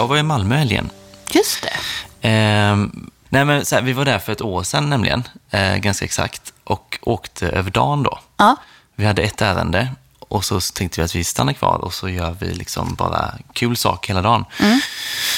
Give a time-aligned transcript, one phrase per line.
[0.00, 0.90] Jag var i Malmö helgen.
[1.30, 1.76] Just det.
[2.28, 6.04] Ehm, nej men så här, vi var där för ett år sedan nämligen, eh, ganska
[6.04, 8.18] exakt, och åkte över dagen då.
[8.36, 8.56] Ja.
[8.96, 12.36] Vi hade ett ärende och så tänkte vi att vi stannar kvar och så gör
[12.40, 14.44] vi liksom bara kul sak hela dagen.
[14.60, 14.80] Mm.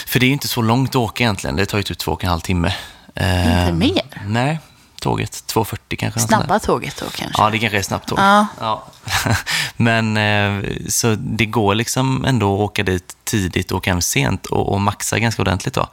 [0.07, 2.25] För det är inte så långt att åka egentligen, det tar ju typ två och
[2.25, 2.75] en halv timme.
[3.09, 4.03] Inte Ehm, mer?
[4.27, 4.59] Nej,
[5.03, 6.21] tåget 2.40 kanske.
[6.21, 7.43] Snabba tåget då kanske?
[7.43, 8.19] Ja, det kanske är snabbt tåg.
[8.19, 8.47] Ja.
[8.61, 8.85] Ja.
[9.77, 14.47] Men eh, så det går liksom ändå att åka dit tidigt och åka hem sent
[14.47, 15.89] och, och maxa ganska ordentligt då.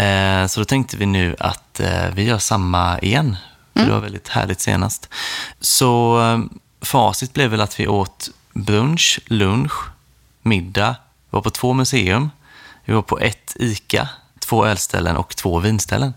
[0.00, 3.36] Eh, Så då tänkte vi nu att eh, vi gör samma igen.
[3.72, 3.88] För Mm.
[3.88, 5.08] det var väldigt härligt senast.
[5.60, 6.18] Så
[6.82, 9.72] facit blev väl att vi åt brunch, lunch,
[10.42, 12.30] middag, vi var på två museum,
[12.84, 14.08] vi var på ett ICA,
[14.40, 16.14] två ölställen och två vinställen.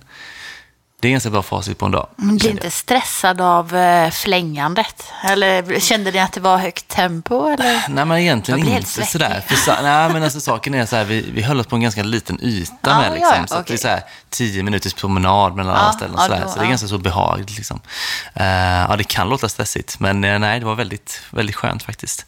[1.02, 2.08] Det är ganska bra facit på en dag.
[2.16, 5.04] Men blir inte stressad av eh, flängandet?
[5.24, 7.48] Eller kände ni att det var högt tempo?
[7.48, 7.84] Eller?
[7.90, 9.44] Nej, men egentligen inte helt sådär.
[9.48, 11.82] För, sa- nej, men alltså, saken är så här, vi, vi höll oss på en
[11.82, 13.14] ganska liten yta Ja, med.
[13.14, 16.16] Liksom, ja, så att det är så här, tio minuters promenad mellan Ja, alla ställen.
[16.18, 17.58] ja, Så, då- så det är ganska så behagligt.
[17.58, 17.80] Liksom.
[18.34, 18.46] Eh,
[18.90, 22.26] ja, det kan låta stressigt, men eh, nej, det var väldigt, väldigt skönt faktiskt.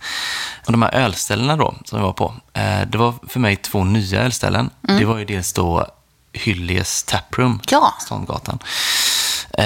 [0.65, 3.83] Och de här ölställena då, som vi var på, eh, det var för mig två
[3.83, 4.69] nya ölställen.
[4.81, 5.87] Det var ju dels då
[6.33, 7.61] Hyllies Taproom.
[7.69, 7.93] Ja.
[7.99, 8.59] Ståndgatan.
[9.53, 9.65] Eh,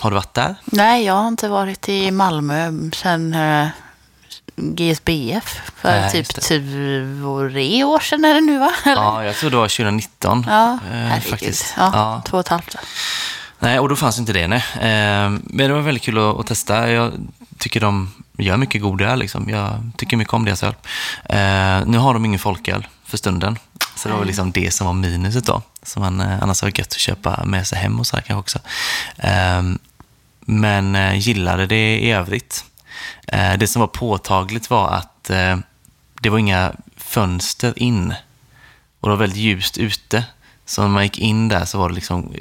[0.00, 0.54] har du varit där?
[0.64, 3.68] Nej, jag har inte varit i Malmö sedan eh,
[4.56, 8.72] GSBF för Nej, typ tre år sedan är det nu va?
[8.84, 9.02] Eller?
[9.02, 10.44] Ja, jag tror det var 2019.
[10.48, 11.30] Ja, eh, herregud.
[11.30, 11.74] faktiskt.
[11.76, 12.22] Ja, Ja.
[12.26, 12.74] Två och ett halvt.
[13.58, 14.48] Nej, och då fanns inte det.
[14.48, 14.64] Nej.
[14.74, 16.90] Eh, men det var väldigt kul att, att testa.
[16.90, 17.12] Jag
[17.58, 19.18] tycker de gör mycket god öl.
[19.18, 19.48] Liksom.
[19.48, 20.74] Jag tycker mycket om deras öl.
[21.24, 23.58] Eh, nu har de ingen folköl för stunden.
[23.96, 25.62] Så det var väl liksom det som var minuset då.
[25.82, 28.40] Som man eh, annars har gött att köpa med sig hem och så här kanske
[28.40, 28.58] också.
[29.16, 29.62] Eh,
[30.40, 32.64] men eh, gillade det i övrigt.
[33.26, 35.30] Eh, det som var påtagligt var att
[36.20, 38.14] det var inga fönster in.
[39.00, 40.24] Och det var väldigt ljust ute.
[40.66, 42.34] Så när man gick in där så var det liksom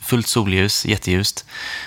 [0.00, 1.44] fullt solljus, jätteljust.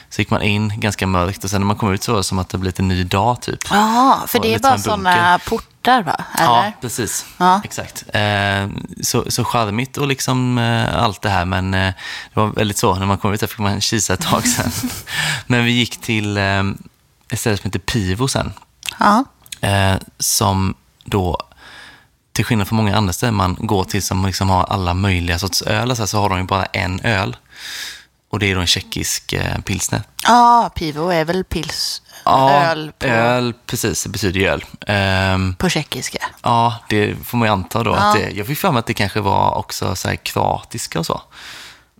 [0.10, 2.24] Så gick man in ganska mörkt och sen när man kom ut så var det
[2.24, 3.60] som att det blivit en ny dag typ.
[3.70, 6.24] Ja, för det är bara sådana portar va?
[6.38, 6.66] Eller?
[6.66, 7.26] Ja, precis.
[7.38, 7.62] Ja.
[7.64, 8.04] Exakt.
[8.14, 8.68] Eh,
[9.02, 11.94] så, så charmigt och liksom eh, allt det här, men eh,
[12.34, 12.96] det var väldigt så.
[12.96, 14.72] När man kom ut där fick man kisa ett tag sen.
[15.48, 16.64] men vi gick till eh,
[17.30, 18.54] ett ställe som heter Pivo sen.
[19.00, 19.26] ja.
[19.62, 21.38] Eh, som då,
[22.32, 25.62] till skillnad från många andra ställen man går till som liksom har alla möjliga sorts
[25.62, 27.38] öl, så, så har de ju bara en öl.
[28.30, 30.02] Och det är då en tjeckisk eh, pilsner.
[30.24, 34.66] Ja, Pivo är väl pils, öl på, öl, precis, det betyder ju öl.
[34.88, 36.20] Ehm, på tjeckiska.
[36.44, 37.92] Ja, det får man ju anta då.
[37.92, 37.98] Ja.
[37.98, 41.06] Att det, jag fick för mig att det kanske var också så här kroatiska och
[41.06, 41.22] så.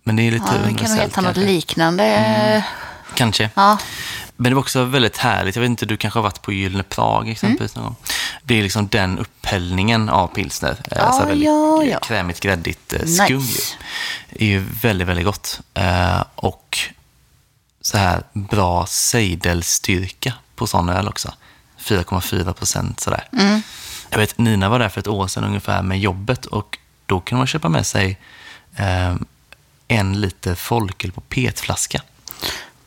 [0.04, 1.52] Men det är lite Ja, det kan helt annat kanske.
[1.54, 2.66] liknande.
[3.16, 3.50] Kanske.
[3.56, 3.78] Ja.
[4.36, 5.56] Men det var också väldigt härligt.
[5.56, 7.96] Jag vet inte, du kanske har varit på Gyllene Prag exempelvis någon gång.
[8.44, 10.72] Det är liksom den upphällningen av pilsner.
[10.92, 12.00] Eh, Ja, så väldigt ja, ja.
[12.00, 13.76] krämigt, gräddigt eh, skum Nice.
[14.30, 15.60] Det är ju väldigt, väldigt gott.
[15.74, 16.80] Eh, och
[17.84, 21.34] så här bra seidelstyrka på sån öl också.
[21.80, 23.28] 4,4 procent sådär.
[23.34, 23.62] Mm.
[24.10, 27.38] Jag vet, Nina var där för ett år sedan ungefär med jobbet och då kunde
[27.40, 28.20] man köpa med sig
[28.76, 29.16] eh,
[29.88, 32.02] en liter folköl på petflaska.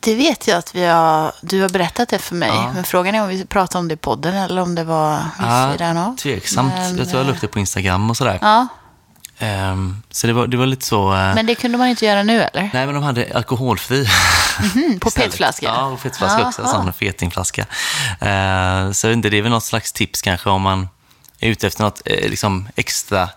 [0.00, 2.48] Det vet jag att vi har, du har berättat det för mig.
[2.48, 2.72] Ja.
[2.74, 5.72] Men frågan är om vi pratade om det i podden eller om det var vid
[5.72, 6.16] sidan av.
[6.16, 6.72] tveksamt.
[6.74, 8.38] Men, jag tror jag la upp det på Instagram och sådär.
[8.42, 8.66] Ja,
[9.38, 11.14] Ehm, så det var, det var lite så...
[11.14, 12.70] eh, men det kunde man inte göra nu eller?
[12.72, 14.06] Nej, men de hade alkoholfri.
[14.60, 15.66] Mhm, på petflaska?
[15.66, 16.62] Ja, på petflaska också.
[16.62, 17.66] En sån fetingflaska.
[18.22, 20.88] Uh, så inte, det är väl något slags tips kanske om man
[21.40, 23.28] är ute efter något eh, liksom extra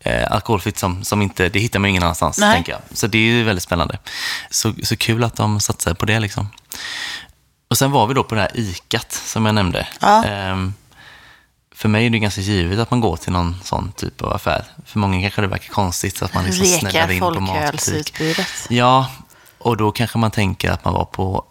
[0.00, 2.54] eh, alkoholfritt som, som inte, det hittar man ingen annanstans, Nej.
[2.54, 2.80] tänker jag.
[2.92, 3.98] Så det är ju väldigt spännande.
[4.50, 6.48] Så, så kul att de satsar på det liksom.
[7.70, 9.88] Och sen var vi då på det här ikat som jag nämnde.
[10.00, 10.24] Ja.
[10.24, 10.74] Ehm,
[11.78, 14.64] för mig är det ganska givet att man går till någon sån typ av affär.
[14.86, 18.14] För många kanske det verkar konstigt att man liksom snäller Reka in på matbutik.
[18.68, 19.10] Ja,
[19.58, 21.44] och då kanske man tänker att man var på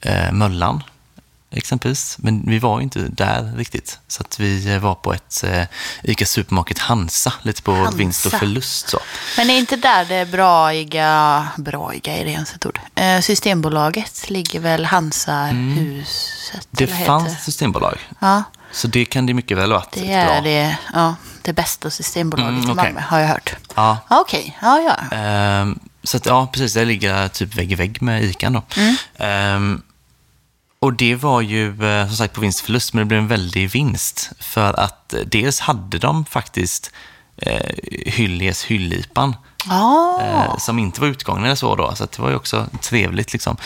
[0.00, 0.82] eh, Möllan
[1.50, 2.16] exempelvis.
[2.18, 3.98] Men vi var ju inte där riktigt.
[4.08, 5.62] Så att vi eh, var på ett eh,
[6.02, 7.96] ICA Supermarket Hansa, lite på Hansa.
[7.96, 8.88] vinst och förlust.
[8.88, 8.98] Så.
[9.36, 14.60] Men är inte där det braiga, braiga är det ens ett ord, eh, Systembolaget ligger
[14.60, 16.68] väl Hansa-huset?
[16.70, 18.42] Det vad heter fanns ett systembolag, Ja,
[18.76, 19.92] så det kan det mycket väl ha varit.
[19.92, 22.74] det är det, ja, det bästa Systembolaget Mm, i okej.
[22.74, 23.56] Malmö, har jag hört.
[23.74, 25.16] Ja, Ja, Okej, ja, ja.
[25.16, 26.74] Ehm, så att, ja, precis.
[26.74, 28.62] Det ligger typ vägg i vägg med ICA då.
[29.18, 29.82] Ehm,
[30.80, 33.28] och det var ju eh, som sagt på vinst och förlust, men det blev en
[33.28, 34.30] väldig vinst.
[34.40, 36.90] För att eh, dels hade de faktiskt
[37.36, 37.70] eh,
[38.06, 39.36] Hyllies hyllipan.
[39.68, 41.94] Ja, Eh, som inte var utgången eller så då.
[41.94, 43.56] Så det var ju också trevligt liksom.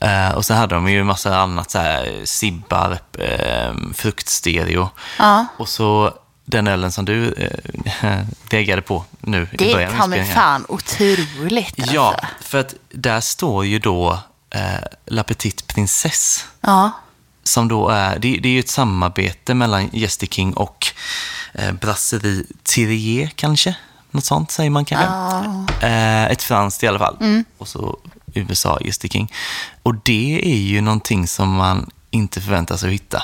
[0.00, 4.88] Eh, och sen hade de ju massa annat så här, sibbar, eh, fruktstereo.
[5.18, 5.46] Ja.
[5.56, 6.14] Och så
[6.44, 8.20] den ölen som du eh,
[8.50, 10.34] degade på nu i Det början av kan mig inspelningen.
[10.34, 11.94] fan otroligt alltså.
[11.94, 14.18] Ja, för att där står ju då
[14.50, 14.60] eh,
[15.06, 16.40] La Petite Princesse.
[16.60, 16.90] Ja.
[17.44, 20.86] Som då är, det, det är ju ett samarbete mellan Jester King och
[21.54, 23.76] eh, Brasserie Thirier kanske?
[24.14, 25.86] Något sånt säger man kanske?
[25.86, 27.16] Eh, ett franskt i alla fall.
[27.20, 27.44] Mm.
[27.58, 27.98] Och så
[28.34, 29.32] USA, Jester King.
[29.82, 33.22] Och det är ju någonting som man inte förväntar sig att hitta.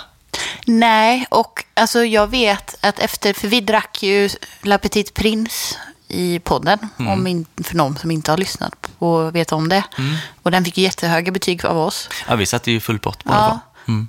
[0.66, 4.28] Nej, och alltså jag vet att efter, för vi drack ju
[4.62, 5.76] La Petite Prince
[6.08, 7.12] i podden, Mm.
[7.12, 9.82] om in, för någon som inte har lyssnat och vet om det.
[9.98, 10.16] Mm.
[10.42, 12.08] Och den fick jättehöga betyg av oss.
[12.28, 13.30] Ja, vi satte ju full pott på.
[13.32, 13.60] Ja.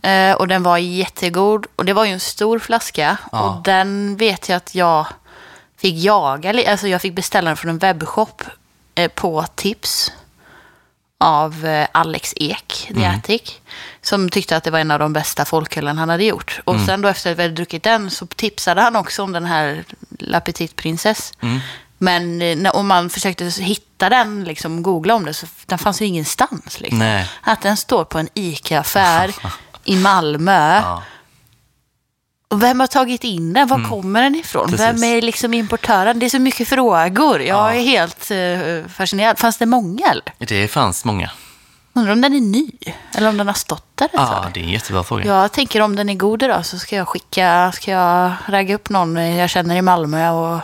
[0.09, 1.65] Eh, och den var jättegod.
[1.75, 3.17] Och det var ju en stor flaska.
[3.31, 3.39] Ja.
[3.41, 5.07] Och den vet jag att jag
[5.81, 6.71] fick jaga.
[6.71, 8.43] Alltså jag fick beställa den från en webbshop
[8.95, 10.11] eh, på tips.
[11.17, 13.21] Av eh, Alex Ek, The Mm.
[14.01, 16.59] Som tyckte att det var en av de bästa folkölen han hade gjort.
[16.65, 16.85] Och Mm.
[16.87, 19.83] sen då efter att vi hade druckit den så tipsade han också om den här
[20.19, 21.33] La Petite Princesse.
[21.41, 21.59] Mm.
[21.97, 26.05] Men eh, om man försökte hitta den, liksom googla om det, så den fanns ju
[26.05, 26.79] ingenstans.
[26.79, 26.99] Liksom.
[26.99, 27.29] Nej.
[27.41, 29.35] Att den står på en ICA-affär
[29.83, 30.75] i Malmö.
[30.75, 31.03] Ja.
[32.51, 33.67] Och vem har tagit in den?
[33.67, 34.61] Var kommer den ifrån?
[34.67, 34.71] Mm.
[34.77, 35.03] Precis.
[35.03, 36.19] Vem är liksom importören?
[36.19, 37.41] Det är så mycket frågor.
[37.41, 39.39] Jag är helt eh, fascinerad.
[39.39, 40.23] Fanns det många eller?
[40.37, 41.31] Det fanns många.
[41.93, 42.69] Undrar om den är ny?
[43.15, 44.51] Eller om den har stått där ett Ja, tag?
[44.53, 45.25] det är en jättebra fråga.
[45.25, 48.89] Jag tänker om den är god idag så ska jag skicka, ska jag ragga upp
[48.89, 50.59] någon jag känner i Malmö och...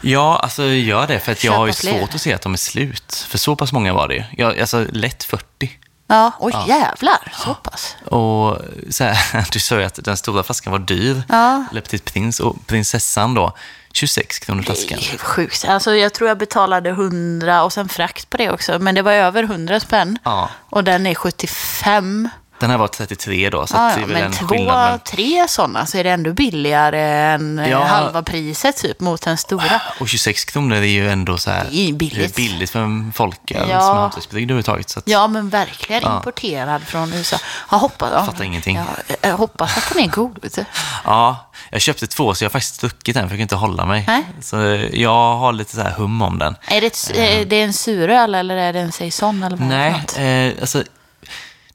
[0.00, 1.20] Ja, alltså gör det.
[1.20, 1.98] För att jag har ju fler.
[1.98, 3.26] svårt att se att de är slut.
[3.28, 4.44] För så pass många var det ju.
[4.60, 5.70] Alltså lätt 40.
[6.08, 7.96] Ja, oj jävlar, så pass.
[8.04, 8.58] Och
[8.90, 11.22] så här, du sa ju att den stora flaskan var dyr.
[11.28, 11.64] Ja.
[11.72, 12.42] Le Petit Prince.
[12.42, 13.52] Och prinsessan då,
[13.92, 14.98] 26 kronor Det flaskan.
[14.98, 15.64] är sjukt.
[15.68, 18.78] Alltså, jag tror jag betalade 100 och sen frakt på det också.
[18.78, 20.18] Men det var över 100 spänn.
[20.24, 20.48] Ja.
[20.70, 22.28] Och den är 75.
[22.58, 24.90] Den här var 33 då, så Ja, det ja, är väl men en två, skillnad.
[24.90, 24.98] Men...
[25.00, 27.84] tre sådana så är det ändå billigare än eh, Ja.
[27.84, 29.82] halva priset typ mot den stora.
[30.00, 31.66] Och 26 kronor är ju ändå så här...
[31.70, 32.34] Det är billigt.
[32.36, 33.80] Det är billigt för en folköl Ja.
[33.80, 34.90] som är hantverksbryggd överhuvudtaget.
[34.90, 36.16] Så att, Ja, men verkligen Ja.
[36.16, 37.36] importerad från USA.
[37.70, 38.76] Jag hoppas, ja, Fattar ingenting.
[38.76, 40.48] Ja, jag hoppas att den är god.
[41.04, 43.86] ja, jag köpte två så jag har faktiskt druckit den för jag kan inte hålla
[43.86, 44.04] mig.
[44.06, 44.24] Nej.
[44.40, 44.56] Så
[44.92, 46.56] jag har lite så här hum om den.
[46.68, 49.42] Är det, ett, är det en suröl eller är det en saison?
[49.42, 50.82] Eller vad det Nej, eh, alltså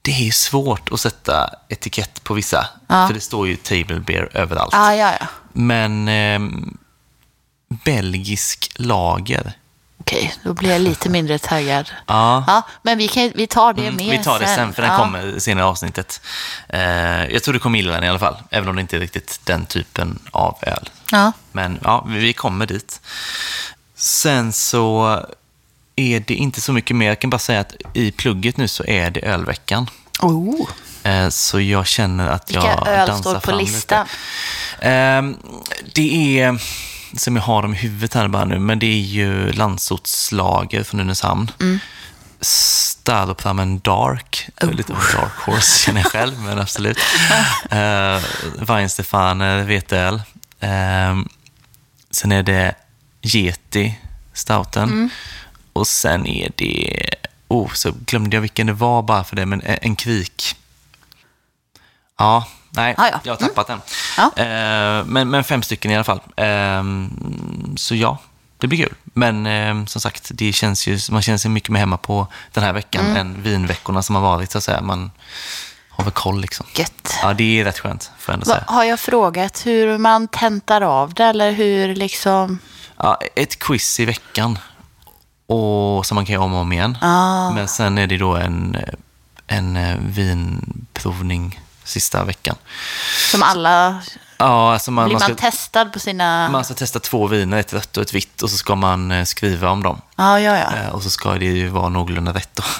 [0.02, 2.68] det är svårt att sätta etikett på vissa.
[2.88, 3.08] Ja.
[3.08, 4.74] För det står ju table beer överallt.
[4.74, 5.28] Ah, ja, ja.
[5.54, 6.78] Men ehm,
[7.70, 9.54] belgisk lager.
[10.00, 11.92] Okej, då blir jag lite mindre taggad.
[12.08, 12.44] Ja.
[12.48, 14.92] Ja, men vi, kan, vi tar det Mm, med vi tar det sen, för den
[14.92, 14.98] Ja.
[14.98, 16.22] kommer senare i avsnittet.
[16.70, 19.00] Eh, jag tror du kommer gilla den i alla fall, även om det inte är
[19.00, 20.90] riktigt den typen av öl.
[21.12, 21.32] Ja.
[21.52, 23.02] Men ja, vi kommer dit.
[23.96, 25.20] Sen så
[26.02, 27.08] är det inte så mycket mer.
[27.08, 29.90] Jag kan bara säga att i plugget nu så är det ölveckan.
[30.20, 30.70] Oh.
[31.04, 34.08] Eh, Så jag känner att jag Vilka öl dansar står på listan?
[34.82, 35.38] Ehm,
[35.94, 36.60] Det är,
[37.18, 40.98] som jag har dem i huvudet här bara nu, men det är ju Landsortslager från
[41.00, 41.52] Nynäshamn.
[41.60, 41.80] Mm.
[42.42, 44.72] Staropramen Dark, Oh.
[44.74, 46.98] lite av en dark horse känner jag själv, men absolut.
[47.74, 48.24] uh,
[48.66, 50.22] Weinstefaner, veteöl.
[50.60, 51.28] Ehm,
[52.12, 52.76] sen är det
[53.22, 53.96] Yeti,
[54.34, 54.84] stouten.
[54.90, 55.10] Mm.
[55.74, 57.04] Och sen är det,
[57.48, 60.56] oh, så glömde jag vilken det var bara för det, men en, kvik.
[62.18, 63.20] Ja, nej, Ah, ja.
[63.24, 63.82] jag har tappat den.
[64.18, 64.24] Ja.
[64.44, 66.22] Eh, men, men fem stycken i alla fall.
[66.36, 66.84] Eh,
[67.76, 68.18] så ja,
[68.58, 68.94] det blir kul.
[69.04, 72.64] Men eh, som sagt, det känns ju, man känner sig mycket mer hemma på den
[72.64, 73.18] här veckan Mm.
[73.18, 74.52] än vinveckorna som har varit.
[74.52, 74.82] Så att säga.
[74.82, 75.12] Man
[75.90, 76.66] har väl koll liksom.
[76.76, 77.16] Gött.
[77.22, 78.66] Ja, det är rätt skönt, får jag ändå Va, säga.
[78.68, 82.60] har jag frågat hur man tentar av det eller hur liksom...
[82.98, 84.60] Ja, ett quiz i veckan.
[85.52, 86.98] Och, som man kan göra om och om igen.
[87.02, 87.52] Ah.
[87.52, 88.78] Men sen är det då en,
[89.48, 92.56] en eh, vinprovning sista veckan.
[93.32, 94.02] Som alla...
[94.38, 96.50] Ja, alltså man, Blir man, man, ska, testad på sina...
[96.50, 99.24] man ska testa två viner, ett rött och ett vitt, och så ska man eh,
[99.24, 100.02] skriva om dem.
[100.22, 100.78] Ja, ja, ja.
[100.78, 102.64] Eh, Och så ska det ju vara någorlunda rätt då.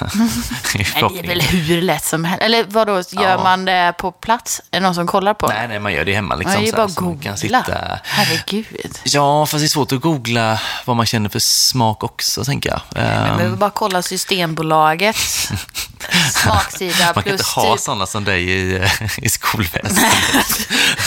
[0.74, 2.42] Men det är väl hur lätt som helst.
[2.42, 3.42] Eller vadå, gör Ja.
[3.42, 4.60] man det på plats?
[4.70, 5.46] Är det någon som kollar på?
[5.48, 6.62] Nej, nej, man gör det hemma Ja, liksom.
[6.62, 7.36] är ju bara så man kan googla.
[7.64, 7.98] sitta...
[8.04, 8.98] Herregud.
[9.04, 12.80] Ja, fast det är svårt att googla vad man känner för smak också, tänker jag.
[12.94, 15.16] Man Ehm, behöver bara kolla Systembolaget.
[16.32, 20.04] Smaksida man kan inte ha typ sådana som dig i, i skolväsendet.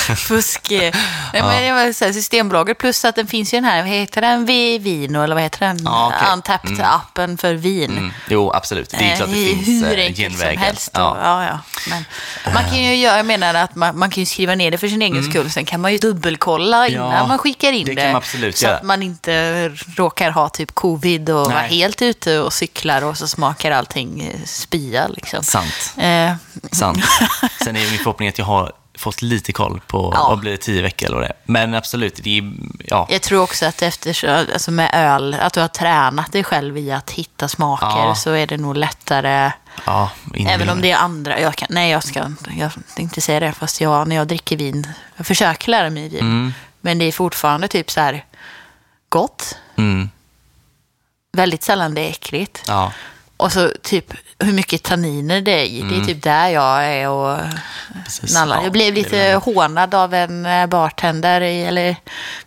[0.18, 0.68] fusk.
[0.72, 0.92] Nej,
[1.34, 5.36] men här, Systembolaget plus att den finns ju den här, vad heter den, Vino eller
[5.36, 5.80] vad heter den?
[5.86, 6.25] Ja, okej.
[6.34, 7.92] Untapped-appen för vin.
[7.92, 8.12] Mm.
[8.30, 8.90] Jo, absolut.
[8.90, 10.62] Det är klart det Eh, finns hur eh, enkelt som genvägar.
[10.62, 10.90] helst.
[10.94, 11.18] Ja.
[11.24, 11.44] Ja.
[11.44, 14.72] Ja, Men man kan ju göra, jag menar att man, man kan ju skriva ner
[14.72, 15.52] det för sin egen skull.
[15.52, 17.28] Sen kan man ju dubbelkolla innan Mm.
[17.28, 18.54] Man skickar in det det.
[18.58, 18.76] så göra.
[18.78, 23.28] att man inte råkar ha typ covid och vara helt ute och cyklar och så
[23.28, 25.44] smakar allting eh, spya liksom.
[25.44, 25.94] Sant.
[25.98, 26.34] Eh,
[26.72, 26.98] Sant.
[27.64, 30.28] Sen är min förhoppning att jag har fått lite koll på Ja.
[30.30, 31.36] vad blir det, tio veckor eller vad det är.
[31.46, 32.54] Men absolut, det är,
[32.86, 33.08] ja.
[33.10, 36.92] Jag tror också att efter, alltså med öl, att du har tränat dig själv i
[36.92, 38.16] att hitta smaker Ja.
[38.16, 39.52] så är det nog lättare.
[39.86, 40.10] ja
[40.48, 41.40] Även om det är andra.
[41.40, 43.52] Jag kan, nej, jag ska inte- jag inte säga det.
[43.54, 46.20] Fast jag, när jag dricker vin, jag försöker lära mig vin.
[46.20, 46.54] Mm.
[46.82, 48.26] Men det är fortfarande typ så här
[49.10, 49.58] gott.
[49.78, 50.10] Mm,
[51.34, 52.64] Väldigt sällan det är äckligt.
[52.68, 52.92] ja.
[53.38, 55.82] Och så typ hur mycket tanniner det är i.
[55.82, 57.38] Det är typ där jag är och
[58.04, 58.34] Precis.
[58.34, 58.58] nallar.
[58.58, 61.42] Ja, Jag blev lite hånad av en eh, bartender.
[61.42, 61.96] i- Eller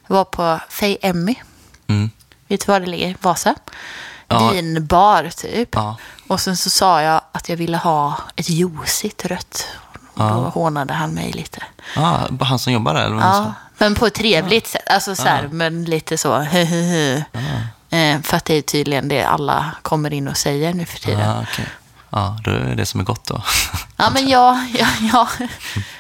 [0.07, 1.35] var på Fay Emmy.
[1.89, 2.11] Mm.
[2.49, 3.17] Vet du var det ligger?
[3.21, 3.55] Vasa.
[4.29, 4.51] Ja.
[4.51, 5.69] Vinbar typ.
[5.73, 5.97] Ja.
[6.29, 9.67] Och sen så sa jag att jag ville ha ett juicigt rött.
[10.15, 11.63] Och då hånade han mig lite.
[11.97, 13.05] Ja, han som jobbar där?
[13.05, 14.83] Eller vad Ja, men på ett trevligt sätt.
[14.91, 16.47] Alltså så här, men lite så.
[17.91, 21.21] Eh, för att det är tydligen det alla kommer in och säger nu för tiden.
[21.21, 21.65] Ja, okej.
[22.11, 23.43] Ja, då är det som är gott då.
[23.97, 25.29] Ja, men ja, ja, ja.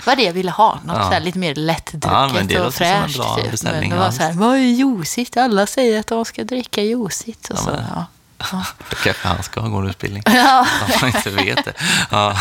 [0.07, 0.78] Var det jag ville ha.
[0.85, 1.18] Något Ja.
[1.18, 3.16] lite mer lättdrucket Ja, och låter som en fräscht.
[3.18, 3.62] bra typ.
[3.62, 4.12] Men det var ja.
[4.12, 5.37] så här, vad är juicigt?
[5.37, 7.50] Alla säger att de ska dricka juicigt.
[7.50, 8.04] Och så, men- ja.
[8.90, 10.23] Då kanske han ska gå en utbildning.
[10.26, 10.66] Ja.
[10.87, 11.73] Om man inte vet det.
[12.11, 12.37] Ja.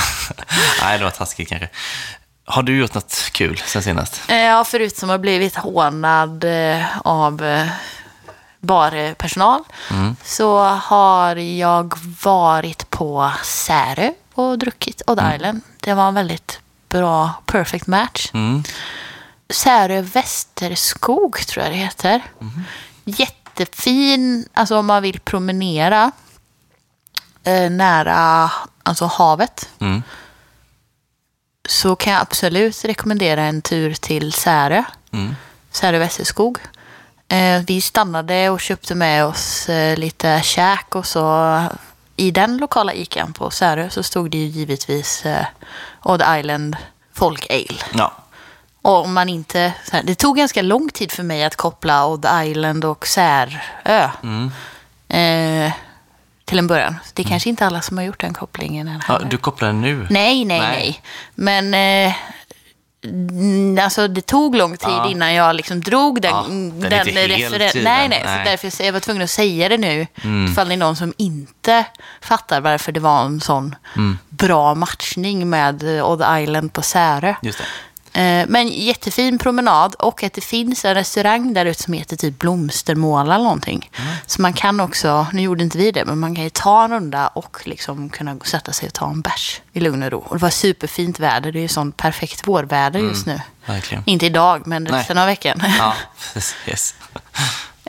[0.82, 1.70] Nej, det var taskigt kanske.
[2.46, 4.22] Har du gjort något kul sen senast?
[4.28, 7.68] Eh, Ja, förutom att ha blivit hånad eh, av eh,
[8.68, 10.16] barpersonal Mm.
[10.24, 11.94] så har jag
[12.24, 15.62] varit på Särö och druckit Odd Island.
[15.80, 16.60] Det var en väldigt
[16.90, 18.30] bra perfect match.
[18.34, 18.64] Mm.
[19.50, 22.22] Särö Västerskog tror jag det heter.
[23.04, 26.12] Jättefin, alltså om man vill promenera
[27.44, 28.52] eh, nära
[28.84, 30.04] alltså havet Mm.
[31.70, 34.84] så kan jag absolut rekommendera en tur till Särö.
[35.12, 35.36] Mm.
[35.72, 36.58] Särö Västerskog.
[37.30, 41.64] Eh, vi stannade och köpte med oss eh, lite käk och så
[42.16, 45.46] i den lokala ikan på Särö så stod det ju givetvis eh,
[46.04, 46.78] Odd Island
[47.14, 47.80] Folk Ale.
[47.94, 48.12] Ja.
[48.82, 52.86] Och om man inte, det tog ganska lång tid för mig att koppla Odd Island
[52.86, 54.52] och Särö Mm.
[55.10, 55.72] eh,
[56.46, 56.96] till en början.
[57.14, 59.02] Det är kanske inte alla som har gjort den kopplingen än.
[59.08, 59.20] ja.
[59.30, 60.08] Du kopplar den nu?
[60.10, 60.70] Nej, nej, Nej.
[60.72, 61.02] nej.
[61.36, 62.16] Men eh, mm,
[63.84, 65.10] alltså, det tog lång tid Ja.
[65.10, 67.84] innan jag liksom drog den, Ja, den, den är inte helt referen- given.
[67.84, 68.22] Nej, nej.
[68.26, 68.34] Nej.
[68.34, 68.46] Mm.
[68.46, 70.08] Så därför så jag var tvungen att säga det nu.
[70.52, 71.86] Ifall det är någon som inte
[72.22, 74.18] fattar varför det var en sån Mm.
[74.30, 77.34] bra matchning med eh, Odd Island på Särö.
[77.42, 77.66] Just det.
[78.18, 82.40] Eh, Men jättefin promenad och att det finns en restaurang där ute som heter typ
[82.40, 83.90] Blomstermåla eller någonting.
[84.00, 84.14] Mm.
[84.26, 86.92] Så man kan också, nu gjorde inte vi det, men man kan ju ta en
[86.92, 90.20] runda och liksom kunna sätta sig och ta en bärs i lugn och ro.
[90.20, 93.42] Och det var superfint väder, det är ju sånt perfekt vårväder just nu.
[93.66, 94.04] Verkligen.
[94.06, 94.92] Inte idag, men Mm.
[94.92, 95.00] Nej.
[95.02, 95.64] resten av veckan.
[95.80, 95.94] Ja.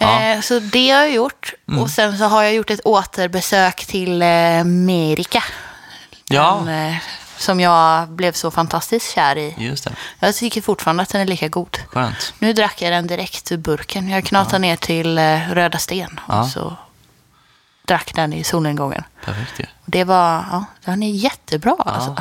[0.01, 0.21] Ja.
[0.23, 1.55] Eh, Så det har jag gjort.
[1.69, 1.81] Mm.
[1.83, 5.45] Och sen så har jag gjort ett återbesök till eh, Amerika.
[6.29, 6.63] Ja.
[6.67, 6.95] Den,
[7.39, 9.55] som jag blev så fantastiskt kär i.
[9.59, 9.93] Just det.
[10.19, 11.79] Jag tycker fortfarande att den är lika god.
[11.89, 12.35] Skönt.
[12.39, 14.09] Nu drack jag den direkt ur burken.
[14.09, 16.49] Jag knatade ner till eh, Röda Sten och Ja.
[16.49, 16.77] så
[17.87, 19.05] drack den i solnedgången.
[19.25, 19.65] Perfekt ju.
[19.87, 22.17] Det var, ja, den är jättebra alltså.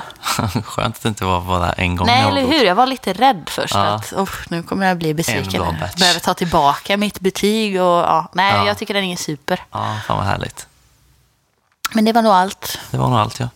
[0.63, 2.63] Skönt att det inte var bara en gång Nej, eller hur?
[2.63, 3.73] Jag var lite rädd först.
[3.75, 3.81] Ja.
[3.81, 5.61] Att, oh, nu kommer jag bli besviken.
[5.61, 5.95] bra batch.
[5.95, 7.81] Behöver ta tillbaka mitt betyg.
[7.81, 8.67] Och, ja, nej, Ja.
[8.67, 9.63] jag tycker den är super.
[9.71, 10.67] Ja, fan vad härligt.
[11.93, 12.79] Men det var nog allt.
[12.91, 13.49] Det var nog allt, ja.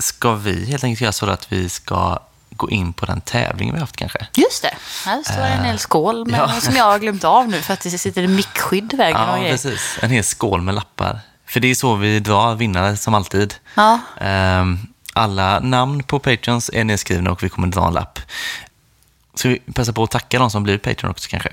[0.00, 2.18] Ska vi helt enkelt göra så att vi ska
[2.50, 4.26] gå in på den tävlingen vi haft kanske?
[4.34, 4.74] Just det.
[5.04, 6.60] Här står en hel skål med, ja.
[6.60, 9.20] som jag har glömt av nu för att det sitter en mickskydd i vägen.
[9.20, 9.50] och Ja, grejer.
[9.52, 9.98] precis.
[10.02, 11.20] En hel skål med lappar.
[11.46, 13.54] För det är så vi drar vinnare som alltid.
[13.74, 14.00] Ja.
[14.20, 14.78] Ehm,
[15.12, 18.18] Alla namn på Patreons är nedskrivna och vi kommer dra en lapp.
[19.34, 21.52] Så vi passar på att tacka de som blir Patreon också kanske.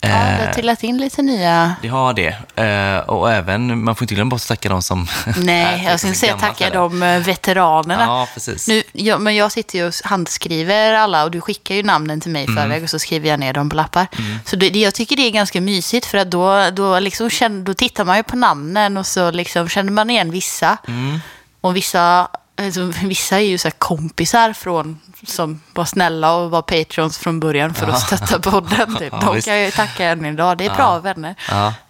[0.00, 1.74] Ja, Eh, det har trillat in lite nya...
[1.82, 2.28] det har det.
[2.62, 5.06] Eh, och även, man får inte glömma bort att tacka de som...
[5.36, 8.02] Nej, jag skulle säga tacka de eh, veteranerna.
[8.04, 8.68] Ja, precis.
[8.68, 12.30] Nu, ja, men jag sitter ju och handskriver alla och du skickar ju namnen till
[12.30, 12.62] mig i Mm.
[12.62, 14.06] förväg och så skriver jag ner dem på lappar.
[14.44, 17.62] Så det, det- jag tycker det är ganska mysigt för att då, då, liksom känner,
[17.64, 20.76] då tittar man ju på namnen och så liksom känner man igen vissa.
[20.88, 21.18] Mm.
[21.60, 27.18] Och vissa, alltså, vissa är ju så kompisar från, som var snälla och var patrons
[27.18, 28.96] från början för att stötta podden.
[28.96, 29.10] Typ.
[29.10, 30.58] De kan jag ju tacka än idag.
[30.58, 31.34] Det är bra vänner.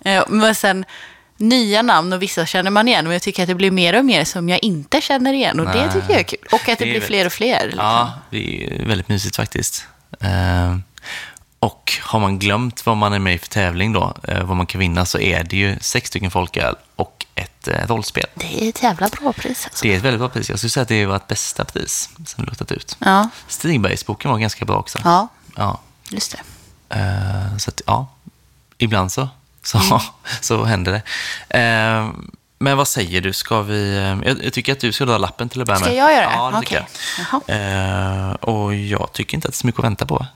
[0.05, 0.85] Eh, Men sen
[1.37, 3.07] nya namn och vissa känner man igen.
[3.07, 5.61] Och jag tycker att det blir mer och mer som jag inte känner igen.
[5.61, 5.89] Och det Nej.
[5.93, 6.39] tycker jag är kul.
[6.53, 7.65] Och att det, Det blir fler och fler.
[7.65, 7.85] Liksom.
[7.85, 9.87] Ja, det är väldigt mysigt faktiskt.
[10.21, 10.77] Eh,
[11.59, 14.67] och har man glömt vad man är med i för tävling då, eh, vad man
[14.67, 18.27] kan vinna, så är det ju sex stycken folköl och ett eh, rollspel.
[18.35, 19.83] Det är ett jävla bra pris alltså.
[19.85, 20.49] Det är ett väldigt bra pris.
[20.51, 22.97] Jag skulle säga att det är vårt bästa pris som vi lottat ut.
[22.99, 24.99] Ja, Stigbergsboken var ganska bra också.
[25.05, 25.81] ja, Ja.
[26.11, 26.33] just
[26.89, 26.97] det.
[26.99, 28.07] Eh, så att, ja,
[28.79, 29.29] ibland så,
[29.63, 30.01] så, Mm.
[30.41, 30.93] så händer
[31.49, 31.59] det.
[31.61, 32.11] Eh,
[32.59, 33.33] Men vad säger du?
[33.33, 33.97] Ska vi...
[34.25, 35.87] Jag, jag tycker att du ska dra lappen till att börja med.
[35.89, 36.33] Ska jag göra det?
[36.37, 36.87] Ja, det Okej.
[37.17, 38.27] tycker jag.
[38.29, 40.27] Eh, och jag tycker inte att det är så mycket att vänta på.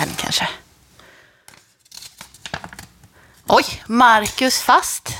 [0.00, 0.48] Den kanske.
[3.46, 5.14] Oj, Marcus Fast.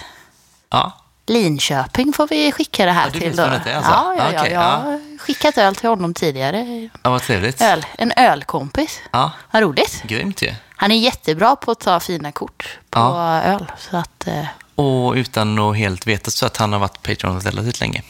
[0.70, 0.92] Ja,
[1.26, 3.36] Linköping får vi skicka det här Ja, det till.
[3.36, 3.46] Då.
[3.46, 3.90] detta, alltså?
[3.92, 6.88] Ja, ja, ja, Okej, jag har skickat öl till honom tidigare.
[7.02, 7.60] ja vad trevligt.
[7.60, 9.00] Öl, en ölkompis.
[9.12, 10.02] Ja, Vad roligt.
[10.02, 10.54] grymt ju.
[10.76, 13.00] Han är jättebra på att ta fina kort på
[13.44, 13.72] öl.
[13.78, 14.44] Så att, eh,
[14.74, 18.02] Och utan att helt veta så att han har varit Patreon relativt länge.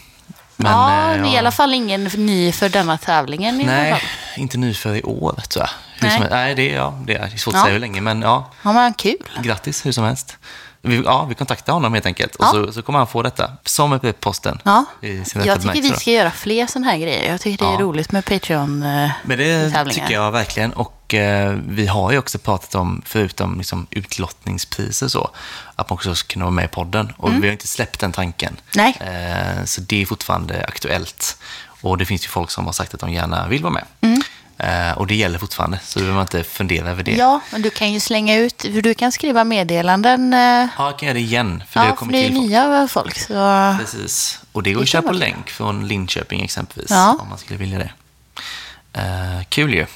[0.63, 3.59] Men, ja, eh, är i alla fall ingen ny för denna tävlingen.
[3.59, 4.03] Nej,
[4.37, 5.71] inte ny för i år tror jag.
[6.01, 6.19] Hur Nej.
[6.19, 7.65] Som, nej, det, är- ja, det är svårt att Ja.
[7.65, 9.17] säga hur länge, men ja, Ja, men kul.
[9.43, 10.37] grattis hur som helst.
[10.83, 12.51] Vi, ja, vi kontaktar honom helt enkelt och Ja.
[12.51, 14.59] så, så kommer han få detta som posten.
[14.65, 14.85] Ja.
[15.01, 17.31] Jag tycker vi ska göra fler sådana här grejer.
[17.33, 17.81] Jag tycker det är Ja.
[17.81, 18.83] roligt med Patreon.
[18.83, 19.85] eh, Men det tävlingar.
[19.91, 20.73] tycker jag verkligen.
[20.73, 25.31] Och eh, vi har ju också pratat om, förutom liksom, utlottningspriser så,
[25.77, 27.13] att man också ska kunna vara med i podden.
[27.17, 28.57] Och vi har inte släppt den tanken.
[28.75, 28.97] Nej.
[29.01, 31.37] Eh, så det är fortfarande aktuellt.
[31.83, 33.85] Och det finns ju folk som har sagt att de gärna vill vara med.
[34.01, 34.19] Eh,
[34.97, 37.11] och det gäller fortfarande, så du behöver inte fundera över det.
[37.17, 40.33] Ja, men du kan ju slänga ut, för du kan skriva meddelanden.
[40.33, 42.29] eh, Ja, jag kan göra det igen, för det Ja, har för kommit det är
[42.29, 43.19] till nya folk.
[43.19, 43.77] Så...
[43.81, 44.41] Precis.
[44.53, 47.17] Och det går Det att köra på länk från Linköping exempelvis, Ja.
[47.21, 47.91] om man skulle vilja det.
[48.93, 49.87] Eh, kul ju.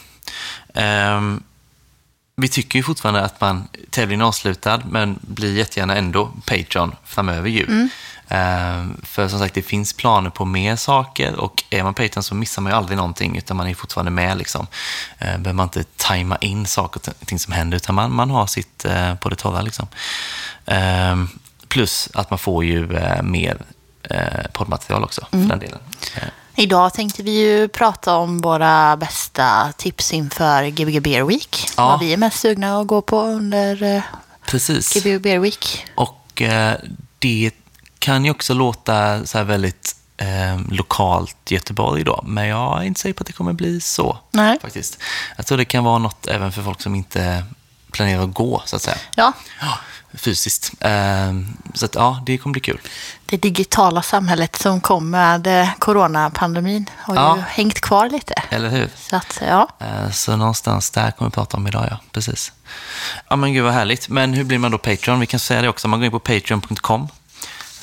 [0.75, 1.43] Ehm,
[2.37, 7.49] vi tycker ju fortfarande att man, tävlingen är avslutad, men blir jättegärna ändå Patreon framöver
[7.49, 7.63] ju.
[7.65, 7.89] Mm.
[8.35, 12.35] Ehm, för som sagt, det finns planer på mer saker och är man Patreon så
[12.35, 14.67] missar man ju aldrig någonting, utan man är fortfarande med liksom.
[15.23, 18.47] Uh, behöver man inte tajma in saker och ting som händer, utan man, man har
[18.47, 19.87] sitt eh, på det torra liksom.
[20.67, 21.29] Ehm,
[21.69, 23.57] plus att man får ju eh, mer
[24.11, 25.49] eh, poddmaterial också, Mm.
[25.49, 25.79] för den delen.
[26.57, 31.67] Idag tänkte vi ju prata om våra bästa tips inför Gbg Beer Week.
[31.77, 31.89] Ja.
[31.89, 34.03] Vad vi är mest sugna att gå på under
[34.47, 34.93] precis.
[34.95, 35.87] Gbg Beer Week.
[35.95, 36.43] Och
[37.19, 37.51] det
[38.05, 43.01] kan ju också låta så här väldigt eh, lokalt Göteborg då, men jag är inte
[43.01, 44.19] säker på att det kommer bli så.
[44.31, 44.59] Nej.
[44.63, 44.99] Faktiskt.
[45.37, 47.45] Jag tror det kan vara något även för folk som inte
[47.93, 48.97] planerar att gå, så att säga.
[49.17, 49.79] Ja, Ja,
[50.15, 50.73] fysiskt.
[50.81, 51.33] Eh,
[51.75, 52.81] så att ja, det kommer bli kul.
[53.27, 57.37] det digitala samhället som kom med eh, coronapandemin har Ja.
[57.37, 58.35] ju hängt kvar lite.
[58.51, 58.89] Eller hur?
[58.97, 59.69] Så att, ja.
[59.81, 61.97] Eh, Så någonstans där kommer vi prata om idag, ja.
[62.13, 62.53] Precis.
[63.29, 64.09] Ja, men gud vad härligt.
[64.09, 65.21] Men hur blir man då Patreon?
[65.21, 65.89] Vi kan säga det också.
[65.89, 67.09] Man går in på patreon.com.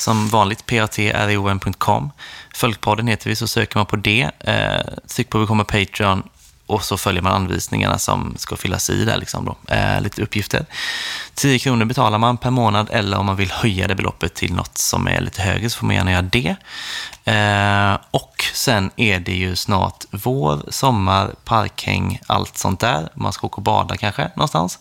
[0.01, 2.11] Som vanligt, patreon.com.
[2.55, 4.31] Folkpodden heter vi, så söker man på det.
[4.39, 6.23] Eh, tryck på Become Patreon
[6.65, 9.75] och så följer man anvisningarna som ska fyllas i där, liksom då.
[9.75, 10.65] Eh, lite uppgifter.
[11.33, 14.77] 10 kronor betalar man per månad eller om man vill höja det beloppet till något
[14.77, 16.55] som är lite högre så får man gärna göra det.
[17.25, 23.09] Eh, och sen är det ju snart vår, sommar, parkhäng, allt sånt där.
[23.15, 24.79] Man ska åka och bada kanske någonstans.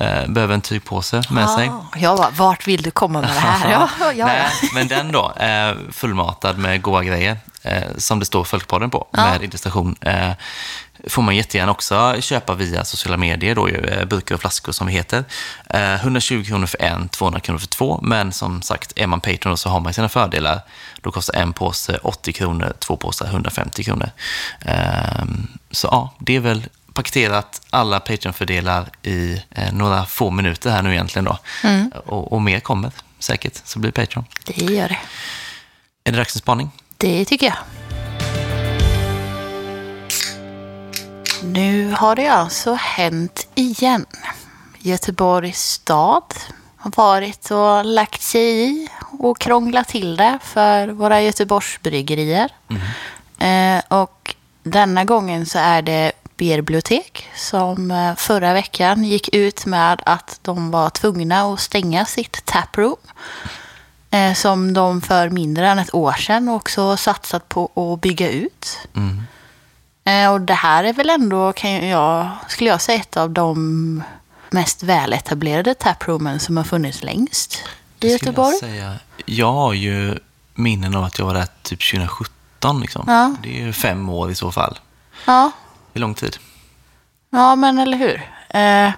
[0.00, 1.68] Eh, behöver en tygpåse med sig.
[1.68, 3.70] Ah, jag bara, vart vill du komma med det här?
[3.72, 4.26] Ja, ja, ja.
[4.26, 9.06] Nej, men den då, eh, fullmatad med goda grejer, eh, som det står Folkpodden på,
[9.12, 9.24] Ja.
[9.24, 10.30] med illustration, eh,
[11.08, 14.86] får man jättegärna också köpa via sociala medier, då, ju, eh, burkar och flaskor som
[14.86, 15.24] vi heter.
[15.70, 19.58] Eh, 120 kronor för en, 200 kronor för två, men som sagt, är man Patreon
[19.58, 20.60] så har man sina fördelar.
[21.00, 24.10] Då kostar en påse 80 kronor, två påsar 150 kronor.
[24.60, 25.24] Eh,
[25.70, 26.62] så ja, det är väl
[26.94, 31.38] paketerat alla Patreon-fördelar i eh, några få minuter här nu egentligen då.
[32.06, 34.24] Och, och mer kommer säkert, så blir Patreon.
[34.44, 34.98] Det gör det.
[36.04, 36.70] Är det dags för spaning?
[36.96, 37.56] Det tycker jag.
[41.42, 44.06] Nu har det alltså hänt igen.
[44.78, 46.34] Göteborgs stad
[46.76, 52.50] har varit och lagt sig i och krånglat till det för våra Göteborgsbryggerier.
[53.38, 60.02] Eh, och denna gången så är det Bibliotek som eh, förra veckan gick ut med
[60.06, 62.96] att de var tvungna att stänga sitt taproom
[64.10, 68.78] eh, som de för mindre än ett år sedan också satsat på att bygga ut.
[68.94, 69.22] Mm.
[70.04, 74.02] Eh, och det här är väl ändå, kan jag, skulle jag säga, ett av de
[74.50, 77.64] mest väletablerade taproomen som har funnits längst
[78.00, 78.52] i Göteborg.
[78.52, 78.94] Jag, säga.
[79.24, 80.18] jag har ju
[80.54, 82.80] minnen av att jag var där typ 2017.
[82.80, 83.04] Liksom.
[83.06, 83.34] Ja.
[83.42, 84.78] Det är ju fem år i så fall.
[85.26, 85.52] Ja,
[85.94, 86.36] Är lång tid.
[87.30, 88.22] ja, men eller hur.
[88.48, 88.92] Eh,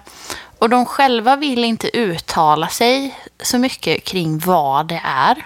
[0.59, 5.45] och de själva vill inte uttala sig så mycket kring vad det är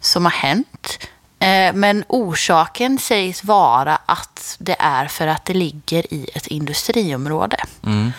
[0.00, 1.08] som har hänt.
[1.38, 7.56] Eh, men orsaken sägs vara att det är för att det ligger i ett industriområde.
[7.86, 8.12] Mm.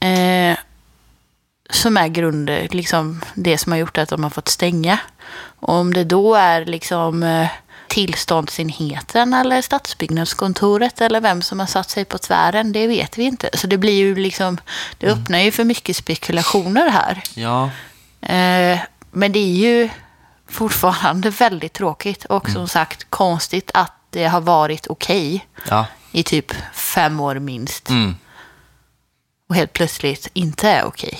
[0.00, 0.58] Eh,
[1.70, 4.98] som är grund, liksom det som har gjort att de har fått stänga.
[5.60, 7.48] Och om det då är liksom eh,
[7.88, 13.50] tillståndsenheten eller stadsbyggnadskontoret eller vem som har satt sig på tvären, det vet vi inte.
[13.54, 14.58] Så det blir ju liksom,
[14.98, 17.22] det öppnar ju för mycket spekulationer här.
[17.34, 17.70] Ja,
[18.20, 18.78] Eh,
[19.10, 19.88] men det är ju
[20.48, 25.86] fortfarande väldigt tråkigt och som sagt konstigt att det har varit okej Ja.
[26.12, 28.16] i typ fem år minst Mm.
[29.48, 31.18] och helt plötsligt inte är okej.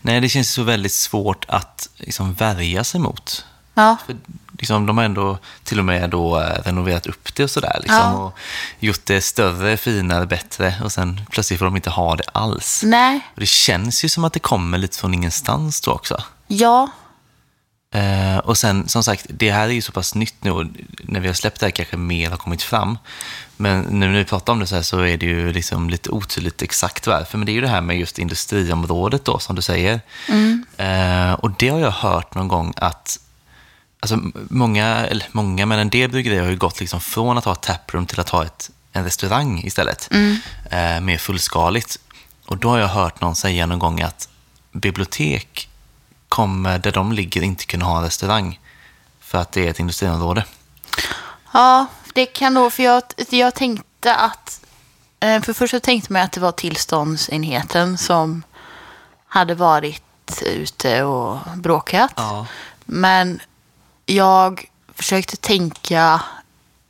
[0.00, 3.44] Nej, det känns så väldigt svårt att liksom värja sig mot.
[3.74, 4.16] Ja, För,
[4.58, 7.76] liksom, de har ändå till och med då, eh, renoverat upp det och sådär.
[7.80, 8.12] Liksom, Ja.
[8.12, 8.38] och
[8.78, 10.74] gjort det större, finare, bättre.
[10.84, 12.82] Och sen plötsligt får de inte ha det alls.
[12.84, 16.22] nej, Och det känns ju som att det kommer lite från ingenstans då också.
[16.46, 16.88] ja,
[17.90, 20.64] Eh, och sen, som sagt, det här är ju så pass nytt nu och
[21.02, 22.98] när vi har släppt det här kanske mer har kommit fram.
[23.56, 26.10] Men nu när vi pratar om det så här så är det ju liksom lite
[26.10, 27.38] otydligt exakt varför.
[27.38, 30.00] Men det är ju det här med just industriområdet då, som du säger.
[30.76, 33.18] Eh, och det har jag hört någon gång att
[34.00, 34.18] Alltså
[34.50, 37.62] många, eller många, men en del bryggerier har ju gått liksom från att ha ett
[37.62, 40.08] taproom till att ha ett, en restaurang istället.
[40.70, 41.98] Eh, mer fullskaligt.
[42.46, 44.28] Och då har jag hört någon säga någon gång att
[44.72, 45.68] bibliotek
[46.28, 48.60] kommer, där de ligger, inte kunna ha en restaurang.
[49.20, 50.44] För att det är ett industriområde.
[51.52, 54.60] ja, det kan nog, för jag, jag tänkte att,
[55.20, 58.42] eh, för först så tänkte man att det var tillståndsenheten som
[59.26, 62.12] hade varit ute och bråkat.
[62.16, 62.46] Ja.
[62.84, 63.40] Men
[64.06, 64.64] jag
[64.94, 66.20] försökte tänka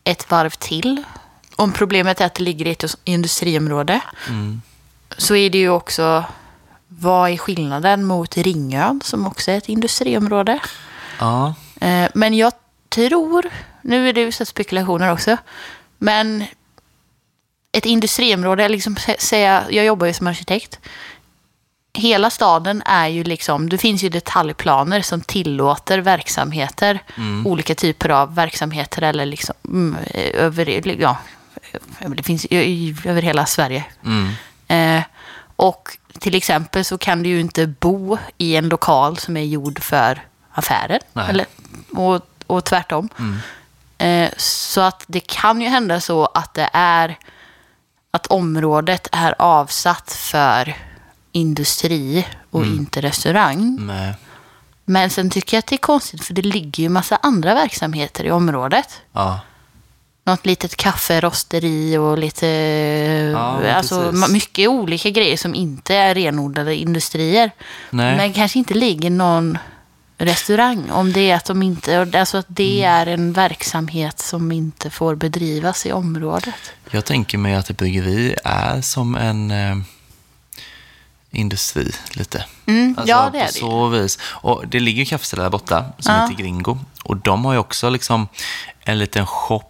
[0.05, 1.03] ett varv till.
[1.57, 4.01] Om problemet är att det ligger i ett industriområde
[5.19, 6.25] så är det ju också
[6.89, 10.59] vad är skillnaden mot Ringön som också är ett industriområde.
[11.19, 11.55] Ja.
[11.81, 12.53] Eh, Men jag
[12.89, 13.51] tror,
[13.83, 15.37] nu är det ju så spekulationer också,
[15.99, 16.45] men
[17.73, 20.79] ett industriområde, liksom sä- säga, jag jobbar ju som arkitekt.
[21.97, 26.99] Hela staden är ju liksom, det finns ju detaljplaner som tillåter verksamheter,
[27.45, 29.97] olika typer av verksamheter eller liksom mm,
[30.35, 31.17] över, ja,
[32.17, 33.85] det finns ju i- över hela Sverige.
[34.05, 34.33] Mm.
[34.69, 35.03] Eh,
[35.57, 39.83] och till exempel så kan du ju inte bo i en lokal som är gjord
[39.83, 40.21] för
[40.53, 41.01] affärer.
[41.13, 41.27] Nej.
[41.31, 41.47] Eller,
[41.95, 43.09] och, och tvärtom.
[43.99, 47.19] Eh, så att det kan ju hända så att det är
[48.11, 50.75] att området är avsatt för
[51.37, 53.77] industri och inte restaurang.
[53.87, 54.15] Nej.
[54.85, 58.25] Men sen tycker jag att det är konstigt för det ligger ju massa andra verksamheter
[58.25, 59.01] i området.
[59.13, 59.41] Ja.
[60.25, 62.47] Något litet kafferosteri och lite...
[63.33, 64.29] Ja, alltså precis.
[64.33, 67.51] mycket olika grejer som inte är renodlade industrier.
[67.91, 68.17] Nej.
[68.17, 69.59] Men kanske inte ligger någon
[70.19, 70.91] restaurang.
[70.91, 72.09] Om det är att de inte...
[72.15, 72.95] Alltså att det Mm.
[72.95, 76.73] är en verksamhet som inte får bedrivas i området.
[76.91, 79.77] Jag tänker mig att ett bryggeri är som en eh,
[81.37, 82.45] industri lite.
[82.67, 84.19] Mm, ja, det är på det så vis.
[84.23, 86.21] Och det ligger ju kaffeställe där borta som Ja.
[86.23, 86.79] heter Gringo.
[87.05, 88.29] Och de har ju också liksom
[88.85, 89.63] en liten shop.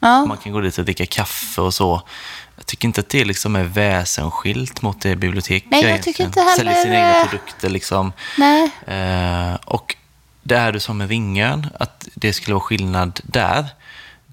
[0.00, 0.24] Ja.
[0.24, 2.02] Man kan gå dit och dricka kaffe och så.
[2.56, 6.40] Jag tycker inte att det liksom är väsensskilt mot det bibliotek Nej, jag tycker inte
[6.56, 8.12] Säljer heller, sina egna produkter liksom.
[8.38, 8.70] Nej.
[8.86, 9.96] Eh, och
[10.42, 13.66] det är du som med Ringön, att det skulle vara skillnad där.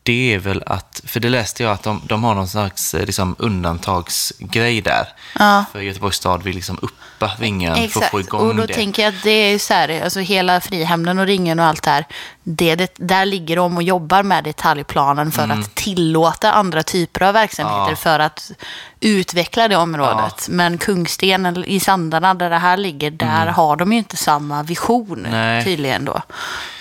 [0.09, 3.05] Det är väl att, för det läste jag att de, de har någon slags eh,
[3.05, 5.07] liksom, undantagsgrej där.
[5.39, 5.65] Ja.
[5.71, 8.73] För Göteborgs stad vill liksom uppa Ringön för att Exakt, få igång och då det.
[8.73, 11.89] tänker jag att det är så här, alltså hela Frihamnen och Ringen och allt det
[11.89, 12.05] här,
[12.43, 17.33] det, det, där ligger de och jobbar med detaljplanen för att tillåta andra typer av
[17.33, 17.89] verksamheter Mm.
[17.89, 17.95] Ja.
[17.95, 18.51] för att
[18.99, 20.47] utveckla det området.
[20.49, 24.63] Men Kungsten eller i Sandarna där det här ligger, där har de ju inte samma
[24.63, 25.31] vision Mm.
[25.31, 25.63] Nej.
[25.65, 26.21] tydligen då.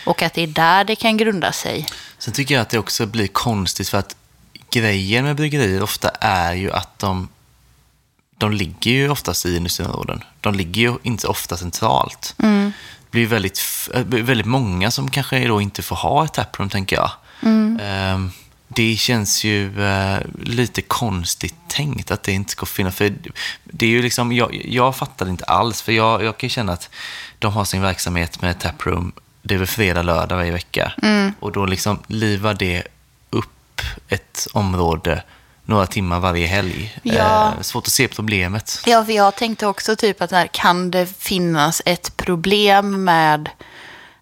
[0.09, 1.87] Och att det är där det kan grunda sig.
[2.19, 4.17] Sen tycker jag att det också blir konstigt för att
[4.71, 7.29] grejen med bryggerier ofta är ju att de,
[8.39, 10.25] de ligger ju oftast i industriområden.
[10.41, 12.35] De ligger ju inte ofta centralt.
[12.37, 12.73] Det
[13.11, 17.11] blir väldigt, eh, väldigt många som kanske då inte får ha ett taproom, tänker jag.
[17.81, 18.31] Ehm,
[18.69, 22.95] det känns ju eh, lite konstigt tänkt att det inte ska finnas.
[22.97, 23.15] För
[23.65, 26.73] det är ju liksom, jag, jag fattar inte alls, för jag, jag kan ju känna
[26.73, 26.91] att
[27.39, 29.13] de har sin verksamhet med taproom,
[29.43, 30.93] det är väl fredag, lördag varje vecka.
[31.41, 32.83] Och då liksom livar det
[33.31, 35.23] upp ett område
[35.69, 36.99] några timmar varje helg.
[37.03, 37.53] Ja.
[37.57, 38.83] Eh, svårt att se problemet.
[38.87, 43.49] Ja, för jag tänkte också typ att här, kan det finnas ett problem med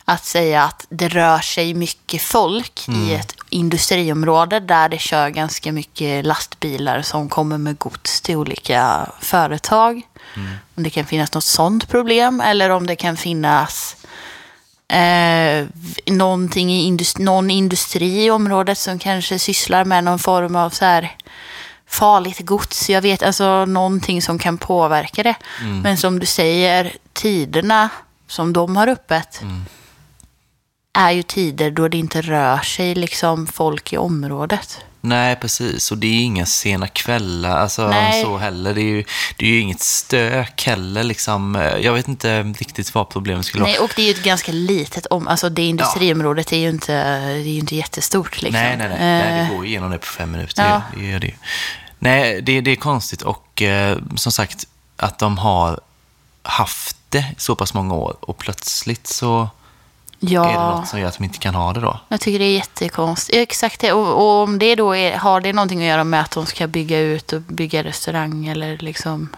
[0.05, 5.73] att säga att det rör sig mycket folk i ett industriområde där det kör ganska
[5.73, 10.03] mycket lastbilar som kommer med gods till olika företag.
[10.75, 13.97] Om det kan finnas något sånt problem eller om det kan finnas
[14.89, 15.67] eh,
[16.07, 20.85] någonting i industri, någon industri i området som kanske sysslar med någon form av så
[20.85, 21.17] här
[21.87, 22.91] farligt gods.
[22.91, 25.35] Jag vet, alltså någonting som kan påverka det.
[25.83, 27.89] Men som du säger, tiderna
[28.27, 29.41] som de har öppet
[30.93, 34.79] är ju tider då det inte rör sig liksom folk i området.
[35.09, 35.93] Nej, precis.
[35.93, 38.23] Och det är inga sena kvällar alltså, Nej.
[38.23, 38.75] så heller.
[38.75, 39.05] Det är, ju,
[39.37, 41.05] det är ju inget stök heller.
[41.05, 41.55] Liksom.
[41.81, 45.07] Jag vet inte riktigt vad problemet skulle Nej, och det är ju ett ganska litet
[45.07, 48.63] om, alltså det industriområdet är ju inte, det är ju inte jättestort liksom.
[48.63, 48.99] Nej, nej, nej.
[48.99, 50.69] nej Eh, det går ju igenom det på fem minuter.
[50.69, 50.83] Ja.
[50.97, 51.35] Det gör det ju.
[51.99, 54.67] Nej, det, det är konstigt och eh, som sagt
[54.97, 55.81] att de har
[56.43, 59.49] haft det så pass många år och plötsligt så
[60.35, 62.01] är det ja, något som gör att de inte kan ha det då.
[62.09, 63.39] jag tycker det är jättekonstigt.
[63.39, 63.93] Exakt det.
[63.93, 66.67] Och, och om det då är, har det någonting att göra med att de ska
[66.67, 69.29] bygga ut och bygga restaurang eller liksom,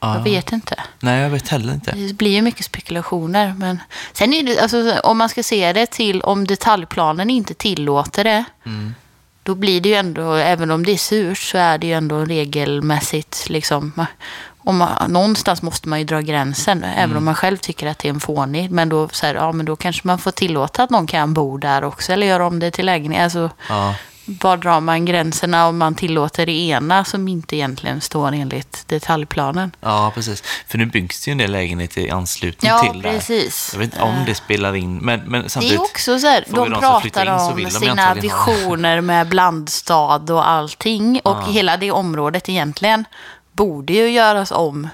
[0.00, 0.16] Ja.
[0.16, 0.76] jag vet inte.
[1.00, 1.92] Nej, jag vet heller inte.
[1.92, 3.54] Det blir ju mycket spekulationer.
[3.58, 3.80] Men
[4.12, 8.44] sen är det, alltså, om man ska se det till om detaljplanen inte tillåter det.
[8.66, 8.94] Mm.
[9.42, 12.24] Då blir det ju ändå, även om det är surt, så är det ju ändå
[12.24, 14.06] regelmässigt liksom.
[14.64, 17.16] Om man, någonstans måste man ju dra gränsen, även Mm.
[17.16, 18.70] om man själv tycker att det är en fånig.
[18.70, 21.58] Men då, så här, ja, men då kanske man får tillåta att någon kan bo
[21.58, 23.22] där också, eller göra om det till lägenhet.
[23.22, 23.94] Alltså, Ja.
[24.26, 29.72] var drar man gränserna om man tillåter det ena som inte egentligen står enligt detaljplanen?
[29.80, 30.42] ja, precis.
[30.66, 33.16] För nu byggs det ju en del lägenheter i anslutning Ja, till det här.
[33.18, 33.70] precis.
[33.72, 35.78] Jag vet inte om det spelar in, men, men Det samtidigt...
[35.78, 38.20] är också så här, de pratar in om sina det.
[38.20, 41.20] visioner med blandstad och allting.
[41.24, 43.04] Och hela det området egentligen
[43.54, 44.88] borde ju göras om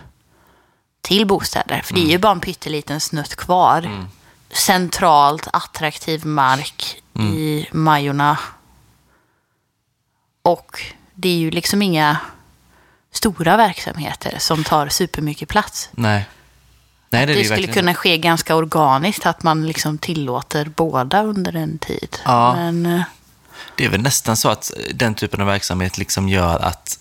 [1.01, 1.83] till bostäder.
[1.85, 2.11] För det är Mm.
[2.13, 4.07] ju bara en pytteliten snutt kvar.
[4.53, 7.35] Centralt, attraktiv mark Mm.
[7.35, 8.39] i Majorna.
[10.43, 10.83] Och
[11.15, 12.17] det är ju liksom inga
[13.13, 15.89] stora verksamheter som tar supermycket plats.
[15.93, 16.29] Nej.
[17.11, 21.57] Nej, det Det skulle verkligen kunna ske ganska organiskt, att man liksom tillåter båda under
[21.57, 22.17] en tid.
[22.25, 22.55] Ja.
[22.55, 23.03] Men, eh,
[23.77, 26.99] Det är väl nästan så att den typen av verksamhet liksom gör att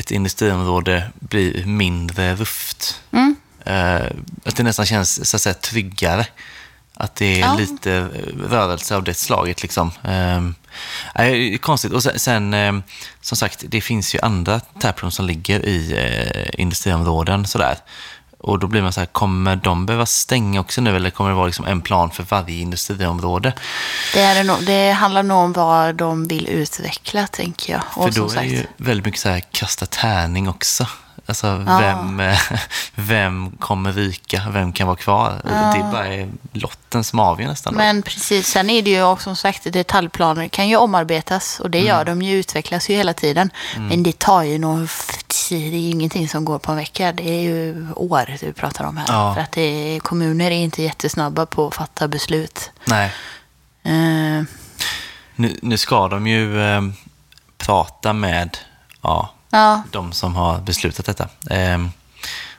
[0.00, 3.00] ett industriområde blir mindre rufft.
[3.12, 3.36] Mm.
[3.64, 4.06] Eh,
[4.44, 6.26] att det nästan känns så att säga, tryggare.
[6.94, 7.54] Att det är Ja.
[7.58, 9.62] lite eh, rörelse av det slaget.
[9.62, 9.90] Liksom.
[11.14, 11.92] Eh, konstigt.
[11.92, 12.72] Och sen, sen eh,
[13.20, 17.46] som sagt, det finns ju andra taprooms som ligger i eh, industriområden.
[17.46, 17.76] Sådär.
[18.42, 21.36] Och då blir man så här, kommer de behöva stänga också nu eller kommer det
[21.36, 23.52] vara liksom en plan för varje industriområde?
[24.14, 27.82] det, är det, det handlar nog om vad de vill utveckla, tänker jag.
[27.94, 30.86] Och För då är sagt, det ju väldigt mycket så här kasta tärning också.
[31.26, 31.78] Alltså Ja.
[31.78, 32.38] vem, eh,
[32.94, 35.40] vem kommer ryka, vem kan vara kvar?
[35.44, 37.72] Det är bara lotten som avgör nästan.
[37.72, 37.78] då.
[37.78, 41.78] Men precis, sen är det ju också som sagt detaljplaner kan ju omarbetas och det
[41.78, 41.88] Mm.
[41.88, 43.50] gör de ju, utvecklas ju hela tiden.
[43.76, 44.88] Men det tar ju nog,
[45.58, 47.12] det är ju ingenting som går på en vecka.
[47.12, 49.06] Det är ju år du pratar om här.
[49.08, 49.34] Ja.
[49.34, 49.60] För att det
[49.96, 52.70] är, kommuner är inte jättesnabba på att fatta beslut.
[52.84, 53.12] Nej,
[53.82, 54.42] Eh,
[55.36, 56.80] nu, nu ska de ju eh,
[57.58, 58.58] prata med
[59.02, 61.28] ja, ja, de som har beslutat detta.
[61.50, 61.78] Eh,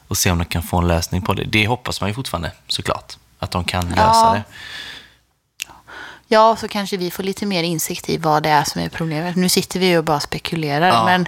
[0.08, 1.44] och se om de kan få en lösning på det.
[1.44, 3.18] Det hoppas man ju fortfarande såklart.
[3.40, 4.34] Att de kan lösa Ja.
[4.34, 4.44] det.
[6.28, 9.36] Ja, så kanske vi får lite mer insikt i vad det är som är problemet.
[9.36, 11.06] Nu sitter vi och bara spekulerar, Ja.
[11.06, 11.28] men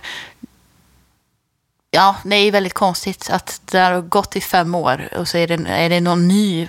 [1.93, 5.47] ja, det är väldigt konstigt att det har gått i fem år och så är
[5.47, 6.67] det, är det någon ny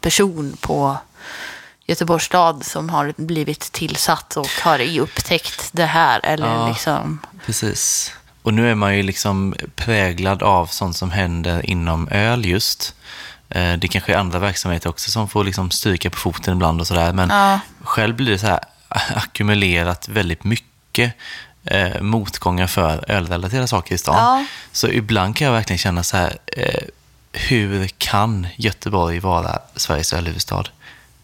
[0.00, 0.96] person på
[1.86, 6.20] Göteborgs stad som har blivit tillsatt och har upptäckt det här.
[6.22, 6.68] Eller Ja.
[6.68, 8.12] liksom, Precis.
[8.42, 12.94] Och nu är man ju liksom präglad av sånt som händer inom öl just.
[13.48, 16.86] Eh, Det kanske är andra verksamheter också som får liksom stryka på foten ibland och
[16.86, 17.12] sådär.
[17.12, 17.60] Men Ja.
[17.84, 18.60] själv blir det så här
[19.16, 21.12] ackumulerat väldigt mycket
[21.64, 24.14] eh, motgångar för ölrelaterade saker i stan.
[24.16, 24.44] Ja.
[24.72, 26.82] Så ibland kan jag verkligen känna så här, eh,
[27.32, 30.64] hur kan Göteborg vara Sveriges ölhuvudstad?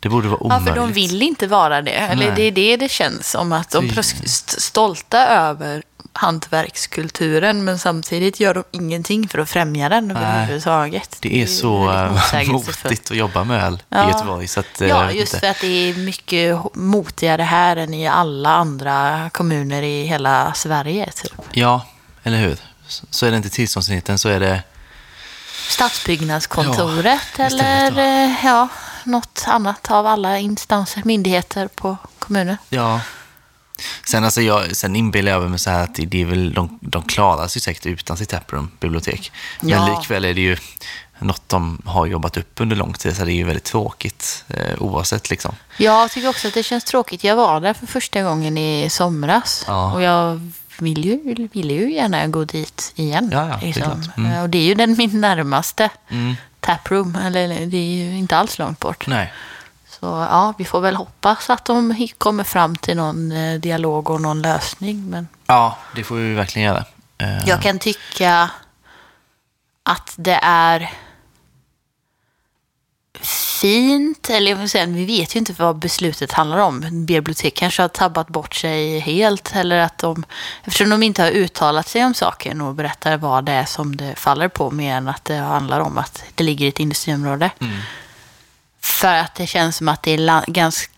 [0.01, 0.68] Det borde vara Ja, omöjligt.
[0.68, 1.90] för de vill inte vara det.
[1.90, 2.33] Eller Nej.
[2.37, 5.83] det är det det känns som att de är st- stolta över
[6.16, 10.16] hantverkskulturen men samtidigt gör de ingenting för att främja den Nej.
[10.16, 11.16] överhuvudtaget.
[11.20, 12.85] Det är så väldigt eh, motsägelsefullt.
[12.85, 14.09] motigt att jobba med öl i Ja.
[14.11, 14.48] Göteborg.
[14.48, 15.40] Så att, eh, Ja, just inte.
[15.46, 21.11] för att det är mycket motigare här än i alla andra kommuner i hela Sverige.
[21.14, 21.33] Typ.
[21.52, 21.87] Ja,
[22.22, 22.57] eller hur?
[22.87, 24.62] Så- Så är det inte tillståndsenheten så är det...
[25.68, 28.68] Stadsbyggnadskontoret Ja, eller eh, ja,
[29.05, 32.57] något annat av alla instanser, myndigheter på kommunen.
[32.68, 33.00] Ja.
[34.07, 36.79] Sen, alltså jag, sen inbillar jag mig så här att det, det är väl, de,
[36.83, 39.33] de klarar sig säkert utan sitt taproom, bibliotek.
[39.61, 39.99] Men Ja.
[40.01, 40.57] likväl är det ju
[41.19, 44.83] något de har jobbat upp under lång tid, så det är ju väldigt tråkigt eh,
[44.83, 45.31] oavsett.
[45.31, 45.55] Liksom.
[45.77, 47.25] Jag tycker också att det känns tråkigt.
[47.25, 49.65] Jag var där för första gången i somras.
[49.67, 49.93] Ja.
[49.93, 53.29] Och jag vill ju, vill ju gärna gå dit igen.
[53.33, 53.83] Ja, ja, det liksom.
[54.03, 54.17] klart.
[54.17, 54.43] Mm.
[54.43, 56.35] Och det är ju den min närmaste Mm.
[56.61, 57.17] taproom.
[57.17, 59.07] Eller det är ju inte alls långt bort.
[59.07, 59.33] Nej.
[60.07, 64.21] Så ja, vi får väl hoppas att de kommer fram till någon eh, dialog och
[64.21, 65.11] någon lösning.
[65.11, 66.85] Men Ja, det får vi verkligen göra.
[67.19, 68.51] Eh, jag kan tycka
[69.83, 70.92] att det är
[73.61, 74.31] fint.
[74.31, 77.07] Eller jag vill säga, vi vet ju inte vad beslutet handlar om.
[77.07, 79.57] Bibliotek kanske har tabbat bort sig helt.
[79.57, 80.25] Eller att de,
[80.64, 84.14] eftersom de inte har uttalat sig om saken och berättar vad det är som det
[84.19, 84.71] faller på.
[84.71, 87.51] Mer än att det handlar om att det ligger i ett industriområde.
[88.87, 90.90] För att det känns som att det är ganska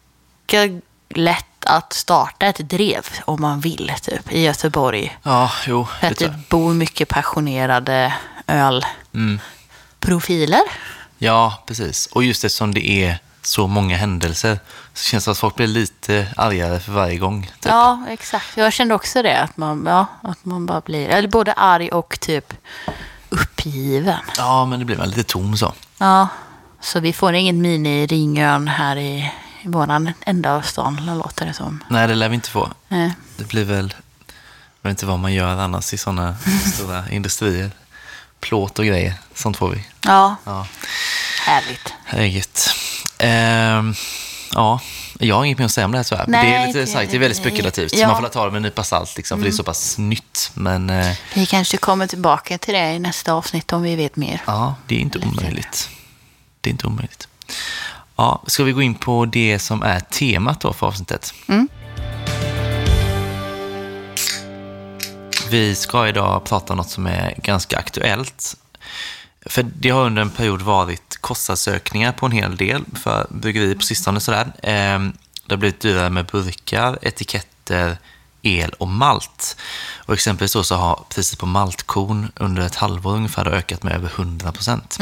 [1.08, 5.18] lätt att starta ett drev om man vill typ, i Göteborg.
[5.22, 8.14] Ja, jo, För det att det bor mycket passionerade
[9.12, 9.40] Mm.
[10.02, 10.60] ölprofiler.
[11.18, 12.06] Ja, precis.
[12.06, 14.58] Och just eftersom det är så många händelser
[14.94, 17.42] så känns det som att folk blir lite argare för varje gång.
[17.46, 17.64] Typ.
[17.72, 18.56] Ja, exakt.
[18.56, 19.40] Jag kände också det.
[19.40, 22.54] Att man, ja, att man bara blir eller både arg och typ
[23.28, 24.18] uppgiven.
[24.38, 25.72] ja, men det blir väl lite tom så.
[25.98, 26.28] Ja,
[26.80, 29.30] så vi får ingen mini-Ringön här i,
[29.62, 31.84] i våran ända av stan, låter det som.
[31.90, 32.70] Nej, det lär vi inte få.
[32.88, 33.12] Nej.
[33.36, 33.94] Det blir väl,
[34.82, 36.36] jag vet inte vad man gör annars i sådana
[36.74, 37.70] stora industrier.
[38.40, 39.84] Plåt och grejer, sånt får vi.
[40.06, 40.66] Ja, Ja,
[41.46, 41.94] härligt.
[42.04, 42.48] herregud.
[43.18, 43.94] Ehm,
[44.54, 44.80] ja,
[45.18, 46.24] jag har inget mer att säga om det här tyvärr.
[46.28, 47.94] Nej, det är lite det- sagt, det är väldigt spekulativt.
[47.96, 48.08] ja.
[48.08, 50.50] Man får ta det med en nypa salt, liksom, för det är så pass nytt.
[50.54, 54.42] Men eh, Vi kanske kommer tillbaka till det i nästa avsnitt om vi vet mer.
[54.46, 55.88] ja, det är inte omöjligt.
[56.60, 57.28] Det är inte omöjligt.
[58.16, 61.34] Ja, ska vi gå in på det som är temat då för avsnittet?
[61.48, 61.68] Mm.
[65.50, 68.56] Vi ska idag prata om något som är ganska aktuellt.
[69.46, 73.82] För det har under en period varit kostnadsökningar på en hel del för bryggerier på
[73.82, 74.20] sistone.
[74.20, 74.52] Sådär.
[74.62, 75.12] Ehm,
[75.46, 77.98] Det har blivit dyrare med burkar, etiketter,
[78.42, 79.56] el och malt.
[80.06, 84.08] Och exempelvis då så har priset på maltkorn under ett halvår ungefär ökat med över
[84.16, 84.96] 100 procent.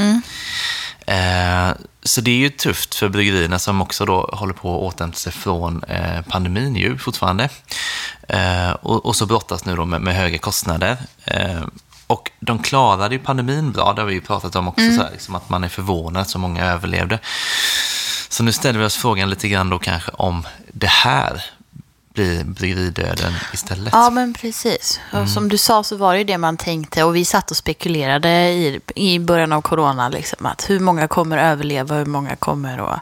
[1.07, 1.70] Eh,
[2.03, 5.33] Så det är ju tufft för bryggerierna som också då håller på att återhämta sig
[5.33, 7.49] från eh, pandemin ju fortfarande.
[8.29, 10.96] Eh, Och, och så brottas nu då med, med höga kostnader.
[12.07, 15.11] Och de klarade ju pandemin bra, det har vi ju pratat om också, så här,
[15.12, 17.18] liksom att man är förvånad att så många överlevde.
[18.29, 21.44] Så nu ställer vi oss frågan lite grann då kanske om det här
[22.16, 23.92] blir bryggeridöden istället.
[23.92, 25.00] Ja, men precis.
[25.12, 27.05] Och som du sa så var det ju det man tänkte.
[27.05, 30.09] Och vi satt och spekulerade i, i början av corona.
[30.09, 32.81] Liksom, att hur många kommer överleva, hur många kommer...
[32.81, 32.96] Och,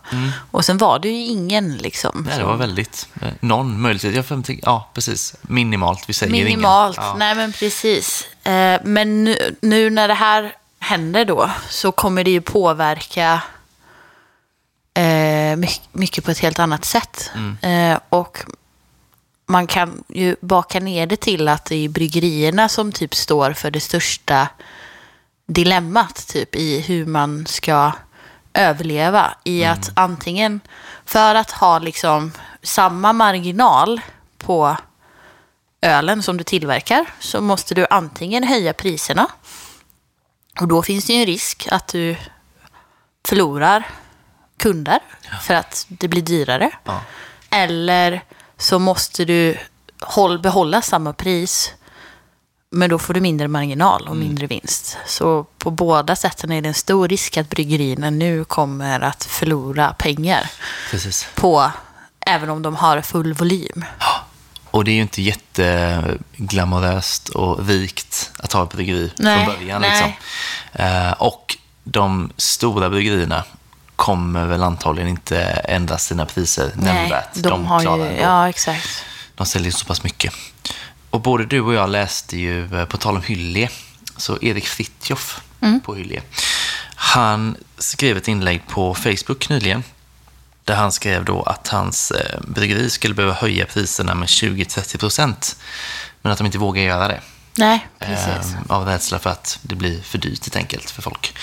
[0.51, 1.77] och sen var det ju ingen.
[1.77, 6.33] Liksom, Nej, det var väldigt, eh, någon möjligtvis, jag inte- ja precis, minimalt, vi säger
[6.33, 7.09] Minimalt, ingen.
[7.09, 7.17] Ja.
[7.19, 8.27] nej men precis.
[8.45, 13.43] Eh, men nu, nu när det här händer då så kommer det ju påverka
[14.95, 17.31] eh, my- mycket på ett helt annat sätt.
[17.63, 18.39] Eh, och
[19.47, 23.71] man kan ju baka ner det till att det är bryggerierna som typ står för
[23.71, 24.49] det största
[25.47, 27.93] dilemmat typ i hur man ska
[28.55, 29.35] överleva.
[29.45, 30.61] I att antingen
[31.05, 34.01] för att ha liksom samma marginal
[34.39, 34.77] på
[35.81, 39.27] ölen som du tillverkar så måste du antingen höja priserna
[40.61, 42.17] och då finns det ju en risk att du
[43.29, 43.87] förlorar
[44.57, 44.99] kunder
[45.43, 46.71] för att det blir dyrare.
[46.85, 47.01] Ja.
[47.51, 48.25] Eller
[48.65, 49.57] så måste du
[50.01, 51.73] håll, behålla samma pris
[52.71, 54.99] men då får du mindre marginal och mindre vinst.
[55.07, 59.93] Så på båda sätten är det en stor risk att bryggerierna nu kommer att förlora
[59.93, 60.51] pengar
[60.91, 61.29] Precis.
[61.35, 61.71] på,
[62.27, 63.85] även om de har full volym.
[64.71, 69.83] Och det är ju inte jätteglamoröst och rikt att ha ett bryggeri Nej, från början.
[69.83, 70.13] Liksom.
[70.73, 73.45] Eh, och de stora bryggerierna
[73.97, 77.29] kommer väl antagligen inte ändra sina priser nämnvärt.
[77.35, 79.05] de, har klarar ju, ja exakt.
[79.35, 80.35] De säljer så pass mycket.
[81.11, 83.69] Och både du och jag läste ju, eh, på tal om Hyllie,
[84.17, 85.41] så Erik Fritjof
[85.85, 86.23] på Hyllie.
[86.95, 89.83] Han skrev ett inlägg på Facebook nyligen.
[90.65, 95.57] Där han skrev då att hans eh, bryggeri skulle behöva höja priserna med 20-30 procent.
[96.23, 97.21] Men att de inte vågar göra det.
[97.59, 98.55] Nej, precis.
[98.55, 101.37] Ehm, av rädsla för att det blir för dyrt helt enkelt för folk.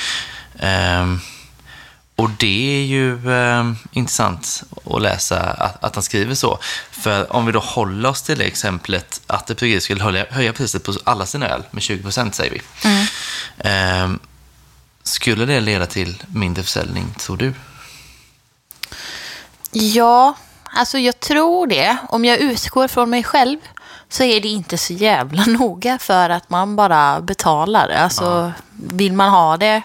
[0.60, 1.20] Ehm,
[2.22, 6.60] och det är ju ehm, intressant att läsa att, att han skriver så.
[6.92, 10.54] För om vi då håller oss till det exemplet att ett bryggeri skulle höja, höja
[10.54, 12.62] priset på alla sina öl med 20 procent säger vi.
[13.58, 14.20] Ehm,
[15.04, 17.54] skulle det leda till mindre försäljning, tror du?
[19.72, 21.98] Ja, alltså jag tror det.
[22.10, 23.58] Om jag utgår från mig själv
[24.10, 27.90] så är det inte så jävla noga för att man bara betalar.
[27.90, 29.82] Alltså, vill man ha det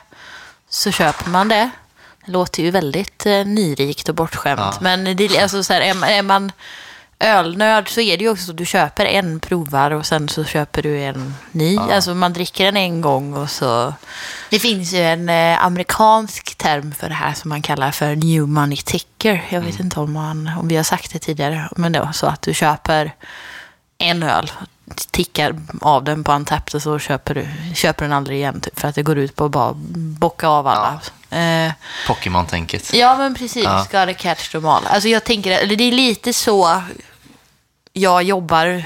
[0.68, 1.70] så köper man det.
[2.26, 4.60] Det låter ju väldigt eh, nyrikt och bortskämt.
[4.60, 4.74] Ja.
[4.80, 6.52] Men det, alltså, så här, är, man- är man
[7.18, 10.44] ölnörd så är det ju också så att du köper en, provar och sen så
[10.44, 11.78] köper du en ny.
[11.78, 13.94] Alltså man dricker den en gång och så...
[14.50, 18.48] Det finns ju en eh, amerikansk term för det här som man kallar för new
[18.48, 19.44] money ticker.
[19.48, 21.68] Jag vet inte om, man, om vi har sagt det tidigare.
[21.76, 23.14] Men då så att du köper
[23.98, 24.50] en öl,
[25.10, 28.60] tickar av den på Antapped och så köper du köper den aldrig igen.
[28.60, 29.72] Typ, för att det går ut på att bara
[30.18, 31.00] bocka av alla.
[31.30, 31.72] Eh,
[32.06, 32.94] Pokémon-tänket.
[32.94, 33.64] Ja, men precis.
[33.92, 34.06] Ja.
[34.06, 34.86] Det catch them all.
[34.86, 36.82] Alltså jag tänker, eller det är lite så
[37.92, 38.84] jag jobbar,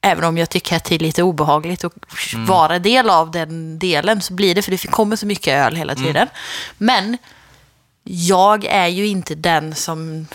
[0.00, 1.92] även om jag tycker att det är lite obehagligt att
[2.34, 2.46] Mm.
[2.46, 5.92] vara del av den delen, så blir det, för det kommer så mycket öl hela
[5.92, 6.04] Mm.
[6.04, 6.28] tiden.
[6.78, 7.18] Men
[8.04, 10.26] jag är ju inte den som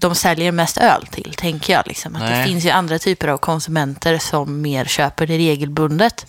[0.00, 1.82] de säljer mest öl till, tänker jag.
[1.86, 2.16] Liksom.
[2.16, 6.26] Att det finns ju andra typer av konsumenter som mer köper det regelbundet.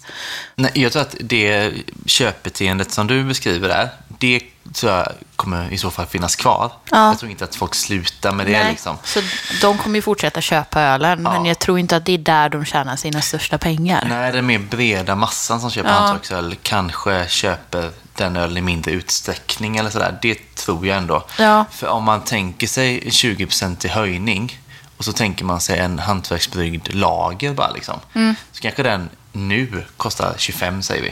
[0.55, 1.71] Nej, jag tror att det
[2.05, 4.41] köpbeteendet som du beskriver där, det
[4.73, 6.71] tror jag kommer i så fall finnas kvar.
[6.91, 7.07] Ja.
[7.07, 8.51] Jag tror inte att folk slutar med det.
[8.51, 8.97] Nej, Liksom.
[9.03, 9.21] Så
[9.61, 11.47] de kommer ju fortsätta köpa ölen, men Ja.
[11.47, 14.05] jag tror inte att det är där de tjänar sina största pengar.
[14.09, 15.95] Nej, den mer breda massan som köper Ja.
[15.95, 17.91] hantverksöl kanske köper
[18.23, 20.19] den ölen i mindre utsträckning eller sådär.
[20.21, 21.23] Det tror jag ändå.
[21.39, 21.65] Ja.
[21.71, 24.59] För om man tänker sig 20% i höjning
[24.97, 27.99] och så tänker man sig en hantverksbryggd lager bara liksom.
[28.13, 28.35] Mm.
[28.51, 31.11] Så kanske den nu kostar 25 säger vi.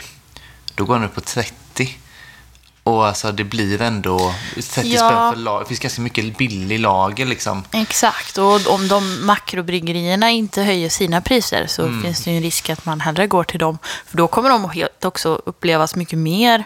[0.75, 1.97] Då går den upp på 30.
[2.83, 4.97] Och alltså det blir ändå 30 Ja.
[5.09, 5.59] spänn för lager.
[5.59, 7.63] Det finns ganska mycket billig lager liksom.
[7.71, 12.01] Exakt, och om de makrobryggerierna inte höjer sina priser så Mm.
[12.03, 13.77] finns det ju en risk att man hellre går till dem.
[14.05, 16.63] För då kommer de också upplevas mycket mer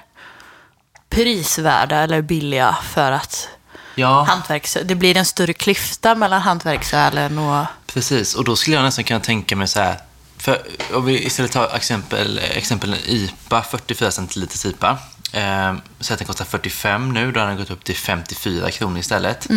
[1.14, 3.48] prisvärda eller billiga för att
[3.96, 4.24] Ja.
[4.24, 4.78] hantverks...
[4.84, 7.66] det blir en större klyfta mellan hantverksölen och...
[7.94, 9.98] Precis, och då skulle jag nästan kunna tänka mig så här.
[10.38, 10.62] För
[10.94, 14.98] om vi istället tar exempel, exempel en IPA, 44 centiliters IPA.
[15.34, 19.00] Eh, så att den kostar 45 nu, då har den gått upp till 54 kronor
[19.00, 19.48] istället.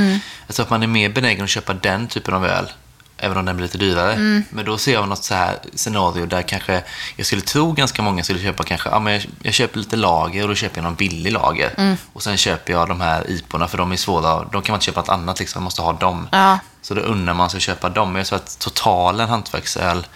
[0.47, 2.73] Jag tror att man är mer benägen att köpa den typen av öl,
[3.19, 4.43] även om den blir lite dyrare.
[4.51, 6.83] Men då ser jag något så här scenario där kanske,
[7.17, 10.43] jag skulle tro ganska många skulle köpa kanske, ja men jag, jag köper lite lager
[10.43, 11.97] och då köper jag någon billig lager.
[12.13, 14.85] Och sen köper jag de här IPorna, för de är svåra, de kan man inte
[14.87, 16.29] köpa något annat liksom, man måste ha dem.
[16.33, 18.13] Ja, Så då undrar man sig att köpa dem.
[18.13, 20.07] Men jag tror att totalen hantverksöl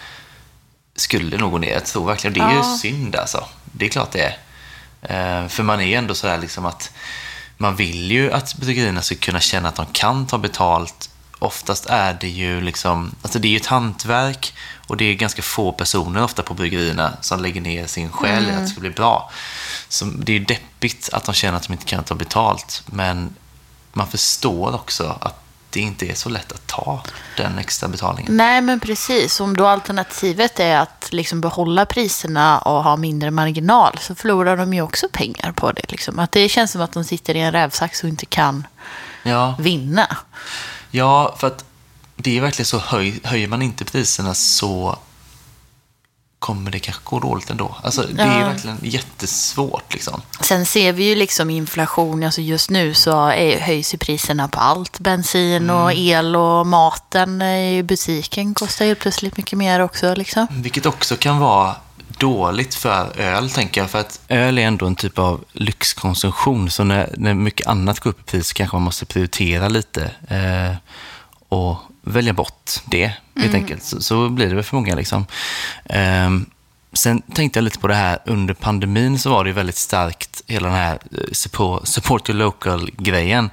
[0.95, 1.73] skulle nog gå ner.
[1.73, 2.71] Jag tror verkligen det är Ja.
[2.71, 3.43] ju synd alltså.
[3.71, 4.37] Det är klart det är.
[5.41, 6.91] Eh, för man är ju ändå sådär liksom att
[7.57, 11.09] man vill ju att bryggerierna ska kunna känna att de kan ta betalt.
[11.41, 14.53] Oftast är det ju liksom, alltså det är ju ett hantverk
[14.87, 18.51] och det är ganska få personer ofta på bryggerierna som lägger ner sin själ i
[18.51, 19.31] att det ska bli bra.
[19.89, 22.83] Så det är ju deppigt att de känner att de inte kan ta betalt.
[22.85, 23.35] Men
[23.93, 27.03] man förstår också att det inte är så lätt att ta
[27.37, 28.37] den extra betalningen.
[28.37, 29.39] nej men precis.
[29.39, 34.73] Om då alternativet är att liksom behålla priserna och ha mindre marginal så förlorar de
[34.73, 35.91] ju också pengar på det.
[35.91, 36.19] Liksom.
[36.19, 38.67] Att det känns som att de sitter i en rävsax och inte kan
[39.23, 40.17] Ja, vinna.
[40.91, 41.65] Ja för att
[42.15, 44.97] det är verkligen så, höj, höjer man inte priserna så
[46.39, 47.75] kommer det kanske gå dåligt ändå.
[47.83, 48.47] Alltså, det är Ja.
[48.47, 50.21] verkligen jättesvårt liksom.
[50.41, 54.59] Sen ser vi ju liksom inflation, alltså just nu så är, höjs ju priserna på
[54.59, 54.99] allt.
[54.99, 60.15] Bensin och el och maten i butiken kostar ju plötsligt mycket mer också.
[60.15, 60.47] Liksom.
[60.51, 61.75] Vilket också kan vara
[62.21, 63.89] dåligt för öl, tänker jag.
[63.89, 66.69] För att öl är ändå en typ av lyxkonsumtion.
[66.69, 70.11] Så när, när mycket annat går upp i pris så kanske man måste prioritera lite.
[70.27, 70.75] Eh,
[71.49, 73.83] och välja bort det, helt enkelt.
[73.83, 74.95] Så, så blir det väl för många.
[74.95, 75.25] Liksom.
[75.85, 76.45] Ehm,
[76.93, 80.67] sen tänkte jag lite på det här, under pandemin så var det väldigt starkt, hela
[80.67, 83.49] den här eh, support, support your local-grejen.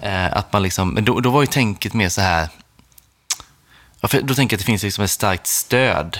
[0.00, 2.48] Eh, att man liksom, men då, då var ju tänket mer så här,
[4.00, 6.18] då tänker jag att det finns liksom ett starkt stöd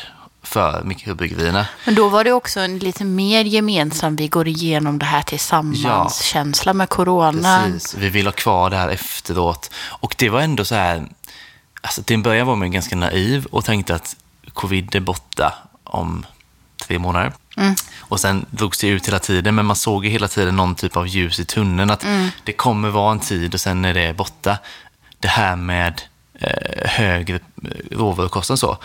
[0.55, 1.66] för mikrobryggerierna.
[1.84, 6.72] Men då var det också en lite mer gemensam, vi går igenom det här tillsammans-känsla
[6.72, 7.62] med corona.
[7.64, 7.94] Precis.
[7.94, 9.70] Vi vill ha kvar det här efteråt.
[10.02, 11.07] Och det var ändå så här,
[11.80, 14.16] alltså till en början var man ganska naiv och tänkte att
[14.52, 16.26] covid är borta om
[16.86, 17.32] tre månader.
[17.98, 20.96] Och sen drogs det ut hela tiden, men man såg ju hela tiden någon typ
[20.96, 21.90] av ljus i tunneln.
[21.90, 22.07] Att
[22.44, 24.59] det kommer vara en tid och sen är det borta.
[25.20, 26.02] Det här med
[26.34, 28.78] eh, högre eh, råvarukostnader så.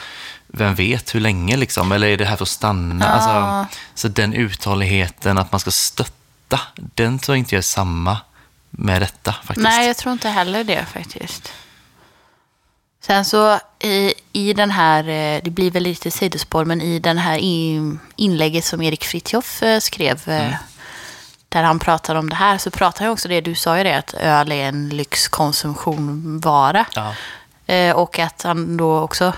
[0.53, 1.91] Vem vet hur länge liksom?
[1.91, 3.05] Eller är det här för att stanna?
[3.05, 3.11] Ja.
[3.11, 8.17] Alltså, så den uthålligheten att man ska stötta, den tror jag inte jag är samma
[8.69, 9.63] med detta faktiskt.
[9.63, 11.53] Nej, jag tror inte heller det faktiskt.
[13.01, 17.17] Sen så i, i den här, eh, det blir väl lite sidospår, men i den
[17.17, 20.53] här in, inlägget som Erik Fritiof eh, skrev, eh,
[21.49, 23.97] där han pratar om det här, så pratar han också det, du sa ju det,
[23.97, 26.85] att öl är en lyxkonsumtionvara.
[26.95, 27.13] Ja.
[27.95, 29.33] Och att han då också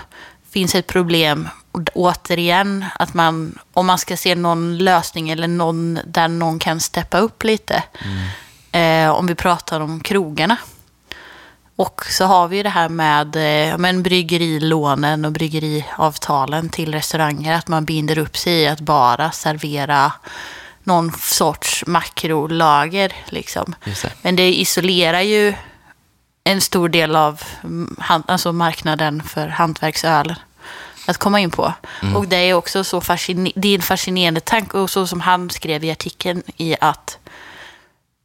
[0.52, 5.98] finns ett problem, och återigen, att man, om man ska se någon lösning eller någon
[6.06, 7.82] där någon kan steppa upp lite.
[8.72, 10.56] Eh, om vi pratar om krogarna.
[11.76, 17.54] Och så har vi det här med eh, men bryggerilånen och bryggeriavtalen till restauranger.
[17.54, 20.12] Att man binder upp sig i att bara servera
[20.84, 23.12] någon sorts makrolager.
[23.26, 23.74] Liksom.
[23.84, 24.12] Det.
[24.22, 25.54] Men det isolerar ju
[26.44, 30.34] en stor del av mm, alltså marknaden för hantverksöl
[31.06, 31.72] att komma in på.
[32.16, 35.50] Och det är också så fascine- det är en fascinerande tanke, och så som han
[35.50, 37.18] skrev i artikeln, i att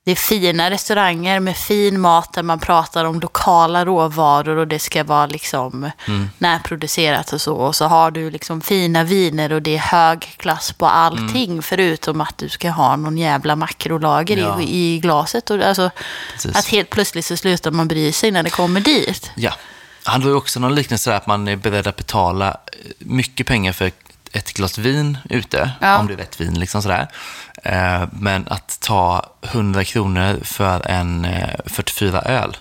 [0.08, 4.80] det är fina restauranger med fin mat där man pratar om lokala råvaror och det
[4.80, 5.91] ska vara liksom
[6.38, 7.53] närproducerat och så.
[7.55, 12.22] Och så har du liksom fina viner och det är hög klass på allting förutom
[12.22, 14.62] att du ska ha någon jävla makrolager Ja.
[14.62, 15.49] i, i glaset.
[15.49, 15.89] Och, alltså,
[16.34, 16.55] Precis.
[16.55, 19.32] att helt plötsligt så slutar man bry sig när det kommer dit.
[19.36, 19.51] Ja.
[20.03, 22.55] Han har ju också någon liknelse där att man är beredd att betala eh,
[22.99, 23.91] mycket pengar för
[24.34, 25.97] ett glas vin ute, Ja.
[25.97, 26.59] om det är rätt vin.
[26.59, 27.07] Liksom sådär.
[27.63, 32.57] Eh, Men att ta 100 kronor för en eh, 44 öl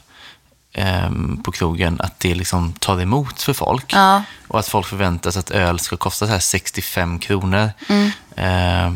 [0.73, 1.11] eh,
[1.45, 3.93] på krogen, att det liksom tar emot för folk.
[3.93, 4.23] Ja.
[4.49, 7.71] Och att folk förväntar sig att öl ska kosta så här 65 kronor.
[7.89, 8.11] Mm.
[8.37, 8.93] Eh,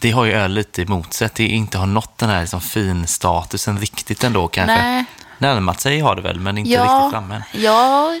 [0.00, 2.60] Det har ju öl lite emot sig, att det inte har nått den här liksom
[2.60, 4.74] fin statusen riktigt ändå kanske.
[4.82, 5.04] Nej.
[5.38, 7.62] Närmat sig har det väl, men inte riktigt framme än.
[7.62, 8.20] jag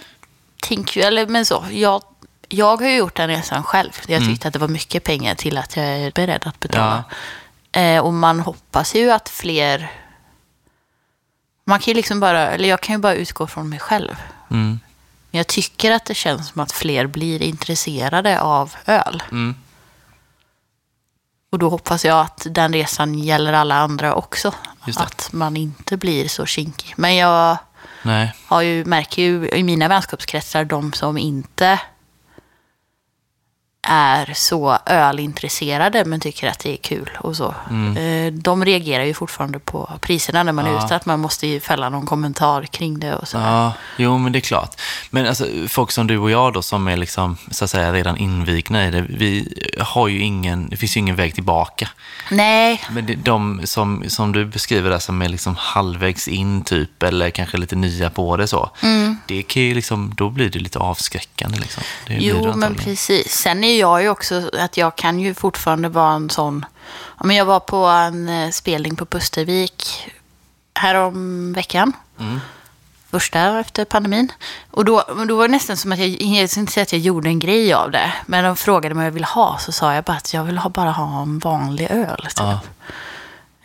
[0.62, 2.02] tänker ju, eller men så, jag,
[2.48, 3.92] jag har ju gjort den resan själv.
[4.06, 4.28] Jag Mm.
[4.28, 7.04] tyckte att det var mycket pengar till att jag är beredd att betala.
[7.72, 9.92] Eh, och man hoppas ju att fler,
[11.64, 14.16] man kan ju liksom bara, eller jag kan ju bara utgå från mig själv.
[14.50, 14.80] Mm.
[15.30, 19.22] Men jag tycker att det känns som att fler blir intresserade av öl.
[19.30, 19.54] Mm.
[21.50, 24.54] Och då hoppas jag att den resan gäller alla andra också.
[24.96, 26.94] Att man inte blir så kinkig.
[26.96, 27.56] Men jag
[28.02, 28.34] Nej.
[28.46, 31.80] har ju, märker ju i mina vänskapskretsar de som inte
[33.88, 37.54] är så ölintresserade men tycker att det är kul och så.
[37.98, 40.80] Eh, De reagerar ju fortfarande på priserna när man är Mm.
[40.80, 40.86] Ja.
[40.86, 40.96] ute.
[40.96, 43.36] Att man måste ju fälla någon kommentar kring det och så.
[43.36, 44.80] Ja, jo men det är klart.
[45.10, 48.16] Men alltså, folk som du och jag då som är liksom, så att säga, redan
[48.16, 51.88] invigna i det, vi har ju ingen, det finns ju ingen väg tillbaka.
[52.30, 57.02] Nej, Men det, de som, som du beskriver där som är liksom halvvägs in typ,
[57.02, 59.18] eller kanske lite nya på det så, Mm.
[59.28, 61.82] det kan ju liksom, då blir det lite avskräckande liksom.
[62.06, 63.28] Det Jo, men precis.
[63.32, 66.64] Sen är jag ju också att jag kan ju fortfarande vara en sån...
[67.24, 70.08] Men jag var på en eh, spelning på Pustervik
[70.74, 71.92] härom veckan.
[72.18, 72.40] Mm.
[73.10, 74.32] Första efter pandemin.
[74.70, 77.00] Och då, då var det nästan som att jag, jag ska inte säga att jag
[77.00, 78.12] gjorde en grej av det.
[78.26, 80.58] Men de frågade mig vad jag ville ha, så sa jag bara att jag vill
[80.58, 82.22] ha, bara ha en vanlig öl.
[82.22, 82.38] Typ.
[82.38, 82.60] Ja.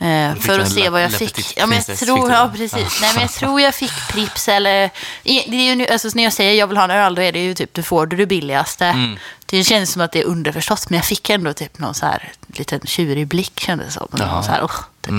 [0.01, 1.57] Eh, för att se vad jag fick.
[1.57, 3.01] Ja, men jag tror, ja, precis.
[3.01, 4.89] Nej, men jag tror jag fick Pripps eller...
[5.23, 7.31] Det är ju, nu- alltså, när jag säger jag vill ha en öl, då är
[7.31, 8.85] det ju typ, du får du det billigaste.
[8.85, 9.17] Mm.
[9.45, 12.31] Det känns som att det är underförstått, men jag fick ändå typ någon så här
[12.47, 14.07] liten tjurig blick kändes det som.
[14.43, 14.71] Så här, "Åh",
[15.01, 15.11] typ.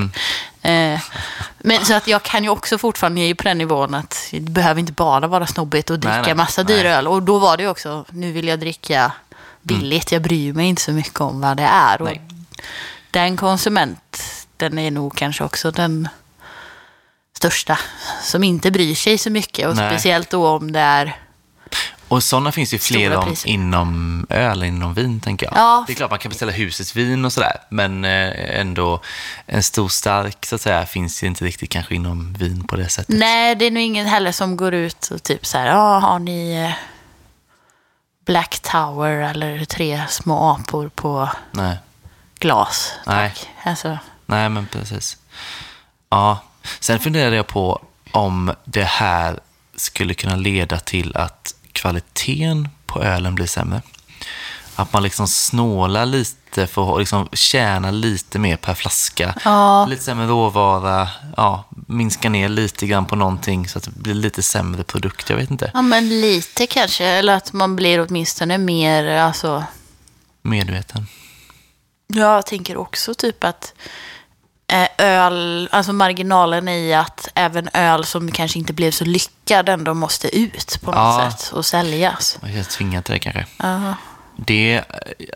[0.62, 0.94] Mm.
[0.94, 1.00] eh,
[1.58, 4.28] men så att jag kan ju också fortfarande, jag är ju på den nivån att
[4.30, 6.34] det behöver inte bara vara snobbigt och dricka Nej, nej.
[6.34, 7.08] massa dyr öl.
[7.08, 9.12] Och då var det ju också, nu vill jag dricka
[9.62, 12.02] billigt, jag bryr mig inte så mycket om vad det är.
[12.02, 12.20] Och Nej.
[13.10, 14.22] den konsument,
[14.70, 16.08] den är nog kanske också den
[17.36, 17.78] största
[18.22, 19.68] som inte bryr sig så mycket.
[19.68, 19.90] Och Nej.
[19.90, 21.16] speciellt då om det är...
[22.08, 25.56] Och sådana finns ju fler om inom öl, inom vin tänker jag.
[25.56, 25.84] Ja.
[25.86, 29.00] Det är klart man kan beställa husets vin och sådär, men eh, ändå
[29.46, 32.88] en stor stark så att säga finns ju inte riktigt kanske inom vin på det
[32.88, 33.18] sättet.
[33.18, 36.18] Nej, det är nog ingen heller som går ut och typ så här, ja, har
[36.18, 36.74] ni eh,
[38.26, 41.76] Black Tower eller tre små apor på Nej.
[42.38, 42.92] glas?
[43.06, 43.28] Nej.
[43.28, 43.48] Tack.
[43.62, 43.98] Alltså,
[44.32, 45.16] Nej, men precis.
[46.10, 46.38] Ja,
[46.80, 49.40] sen funderade jag på om det här
[49.76, 53.82] skulle kunna leda till att kvaliteten på ölen blir sämre.
[54.76, 59.34] Att man liksom snålar lite för att liksom tjäna lite mer per flaska.
[59.44, 59.86] Ja.
[59.86, 64.42] Lite sämre råvara, ja, minska ner lite grann på någonting så att det blir lite
[64.42, 65.30] sämre produkt.
[65.30, 65.70] Jag vet inte.
[65.74, 67.04] ja, men lite kanske.
[67.04, 69.64] Eller att man blir åtminstone mer, alltså...
[70.42, 71.06] Medveten.
[72.14, 73.74] Jag tänker också typ att
[74.98, 80.36] öl, alltså marginalen i att även öl som kanske inte blev så lyckad ändå måste
[80.38, 81.30] ut på något Ja.
[81.30, 82.38] sätt och säljas.
[82.42, 83.46] Man känns tvingad till det kanske.
[83.56, 83.94] Ja.
[84.36, 84.82] Det,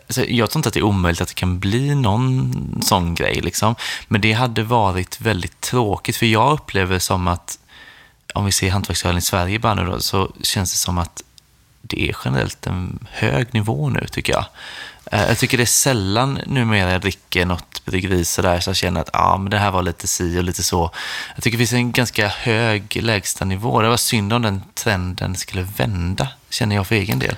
[0.07, 3.41] alltså, jag tror inte att det är omöjligt att det kan bli någon sån grej.
[3.41, 3.75] Liksom.
[4.07, 6.15] Men det hade varit väldigt tråkigt.
[6.17, 7.59] För jag upplever som att,
[8.33, 11.23] om vi ser hantverksölen i Sverige bara nu då, så känns det som att
[11.81, 14.45] det är generellt en hög nivå nu tycker jag.
[15.11, 19.01] Eh, Jag tycker det är sällan numera jag dricker något bryggeri sådär så jag känner
[19.01, 20.91] att ah, men det här var lite si och lite så.
[21.35, 23.81] Jag tycker det finns en ganska hög lägstanivå.
[23.81, 27.35] Det var synd om den trenden skulle vända, känner jag för egen del.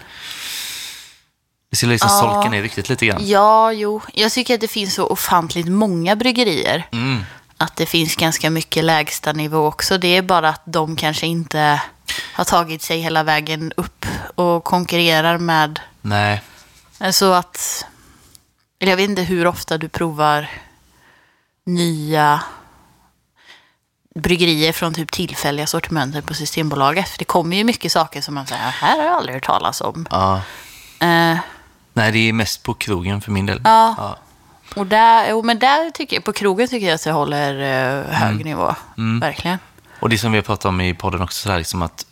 [1.72, 2.20] Det skulle liksom Ja.
[2.34, 3.28] solka ner riktigt lite grann.
[3.28, 4.01] ja, jo.
[4.13, 6.88] Jag tycker att det finns så ofantligt många bryggerier.
[6.91, 7.24] Mm.
[7.57, 9.97] Att det finns ganska mycket lägsta nivå också.
[9.97, 11.82] Det är bara att de kanske inte
[12.34, 14.05] har tagit sig hela vägen upp
[14.36, 15.80] och konkurrerar med...
[16.01, 16.41] Nej,
[17.12, 17.86] Så att...
[18.80, 20.50] Eller jag vet inte hur ofta du provar
[21.66, 22.41] nya
[24.16, 27.10] bryggerier från typ tillfälliga sortimenter på Systembolaget.
[27.10, 29.82] För det kommer ju mycket saker som man säger, här har jag aldrig hört talas
[29.82, 30.08] om.
[30.12, 30.41] ja.
[31.02, 31.38] Eh,
[31.93, 33.62] Nej, det är mest på krogen för min del.
[33.64, 34.18] Ja.
[34.76, 38.14] Och där, jo, men där tycker jag, på krogen tycker jag att det håller eh,
[38.16, 38.38] hög Mm.
[38.47, 38.76] nivå.
[39.22, 39.58] Verkligen.
[40.00, 42.06] Och det som vi har pratat om i podden också, så här, liksom att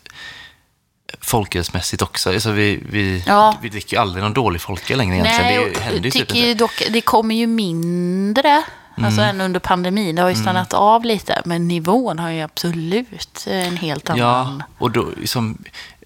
[1.20, 2.32] folkölsmässigt också.
[2.32, 3.56] Alltså vi, vi, Ja.
[3.62, 5.44] vi dricker ju aldrig någon dålig folköl längre egentligen.
[5.62, 6.54] Nej, det händer ju typ inte.
[6.54, 8.62] dock, det kommer ju mindre
[8.96, 9.34] alltså, Mm.
[9.34, 10.14] än under pandemin.
[10.16, 14.62] Det har ju stannat av lite, men nivån har ju absolut en helt Ja, annan.
[14.78, 15.58] och då som,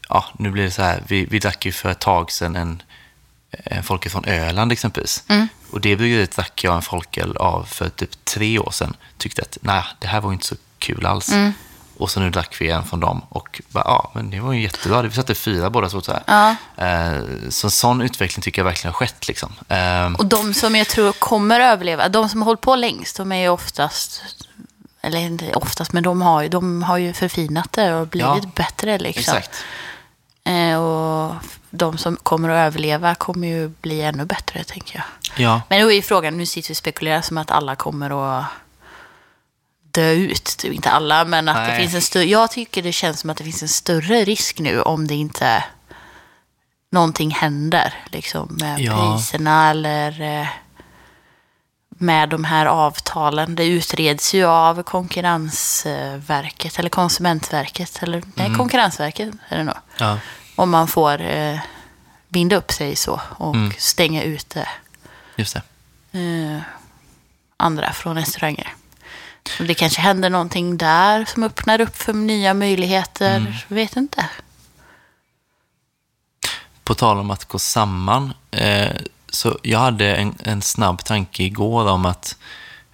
[0.09, 2.83] ja, nu blir det så här, vi, vi drack ju för ett tag sedan en,
[3.65, 5.25] en folköl från Öland exempelvis.
[5.29, 5.49] Mm.
[5.71, 8.97] Och det bryggeriet drack jag en folköl av för typ tre år sedan.
[9.19, 11.29] Tyckte att, nej, det här var inte så kul alls.
[11.33, 11.53] Mm.
[12.03, 14.63] Och så nu drack vi en från dem och bara, ja, men det var ju
[14.63, 15.03] jättebra.
[15.03, 16.01] Vi satte fyra båda så.
[16.01, 16.23] så här.
[16.27, 16.57] Ja.
[16.87, 19.29] Eh, så sån utveckling tycker jag verkligen har skett.
[19.29, 19.53] Liksom.
[19.69, 23.33] Eh, Och de som jag tror kommer överleva, de som har hållit på längst, de
[23.33, 24.23] är ju oftast,
[25.01, 28.51] eller inte oftast, men de har ju, de har ju förfinat det och blivit Ja,
[28.55, 29.21] bättre liksom.
[29.37, 29.65] exakt.
[30.45, 31.35] Eh, och
[31.71, 35.05] de som kommer att överleva kommer ju bli ännu bättre, tänker jag.
[35.45, 38.39] Ja, Men då är ju frågan, nu sitter vi och spekulerar som att alla kommer
[38.39, 38.45] att
[39.93, 40.65] dö ut.
[40.65, 41.81] Inte alla, men att det Nej.
[41.81, 42.25] finns en större...
[42.25, 45.65] Jag tycker det känns som att det finns en större risk nu om det inte
[46.91, 47.95] någonting händer.
[48.11, 49.15] Liksom med Ja.
[49.17, 50.47] priserna eller eh,
[51.89, 53.55] med de här avtalen.
[53.55, 58.03] Det utreds ju av Konkurrensverket eller Konsumentverket.
[58.03, 58.59] Eller nej, Mm.
[58.59, 59.75] Konkurrensverket är det nog.
[59.99, 60.19] ja,
[60.57, 61.59] Om man får eh,
[62.29, 63.73] binda upp sig så och Mm.
[63.79, 64.69] stänga ute
[65.37, 65.63] det.
[66.13, 66.61] eh,
[67.57, 68.75] andra från restauranger.
[69.59, 73.37] Det kanske händer någonting där som öppnar upp för nya möjligheter.
[73.37, 73.53] Mm.
[73.69, 74.29] Vet inte.
[76.85, 78.91] På tal om att gå samman, eh,
[79.29, 82.37] så jag hade en, en snabb tanke igår om att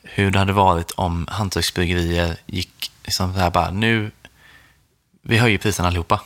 [0.02, 4.10] hur det hade varit om hantverksbryggerier gick liksom så här bara, nu,
[5.22, 6.20] vi höjer priserna allihopa.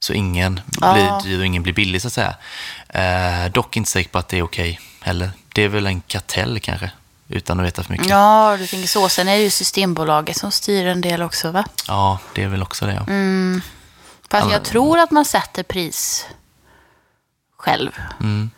[0.00, 0.92] Så ingen Ja.
[0.92, 2.34] blir dyr och ingen blir billig så att säga.
[2.88, 5.30] Eh, dock inte säker på att det är okej heller.
[5.54, 6.90] Det är väl en kartell kanske,
[7.30, 8.08] utan att veta för mycket.
[8.08, 9.08] Ja, du tänker så.
[9.08, 11.64] Sen är det ju Systembolaget som styr en del också, va?
[11.88, 12.92] Ja, det är väl också det.
[12.94, 13.00] Ja.
[13.12, 13.62] Mm.
[14.30, 16.26] Fast Alla- jag tror att man sätter pris
[17.56, 17.90] själv.
[18.20, 18.50] Mm.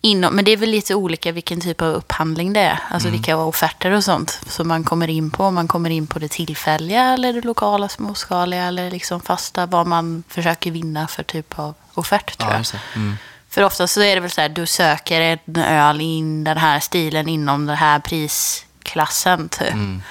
[0.00, 2.78] Inom, men det är väl lite olika vilken typ av upphandling det är.
[2.90, 3.18] Alltså Mm.
[3.20, 5.44] vilka offerter och sånt som man kommer in på.
[5.44, 9.66] Om man kommer in på det tillfälliga eller det lokala småskaliga eller liksom fasta.
[9.66, 12.80] Vad man försöker vinna för typ av offert tror Ja, jag.
[13.02, 13.16] Mm.
[13.56, 16.80] För ofta så är det väl så här, du söker en öl in den här
[16.80, 19.72] stilen inom den här prisklassen typ.
[19.72, 20.02] Mm.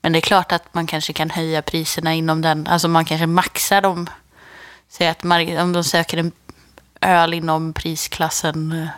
[0.00, 3.26] Men det är klart att man kanske kan höja priserna inom den, alltså man kanske
[3.26, 4.10] maxar dem.
[4.88, 6.32] Säg att man, om de söker en
[7.00, 8.88] öl inom prisklassen eh,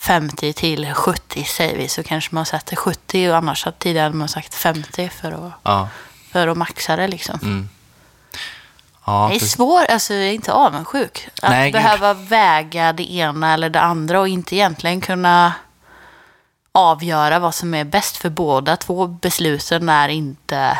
[0.00, 4.28] 50 till 70 säger vi, så kanske man sätter 70 och annars har tidigare man
[4.28, 5.88] sagt 50 för att, Ja.
[6.32, 7.38] för att maxa det liksom.
[7.42, 7.68] Mm.
[9.06, 11.28] Ja, Det är svårt, alltså jag är inte avundsjuk.
[11.42, 11.82] Att Nej, gud.
[11.82, 15.52] behöva väga det ena eller det andra och inte egentligen kunna
[16.72, 20.78] avgöra vad som är bäst för båda två besluten är inte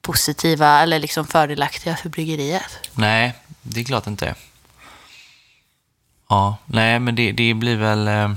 [0.00, 2.88] positiva eller liksom fördelaktiga för bryggeriet.
[2.94, 4.34] Nej, det är klart inte.
[6.28, 8.30] Ja, nej, men det, det blir väl eh,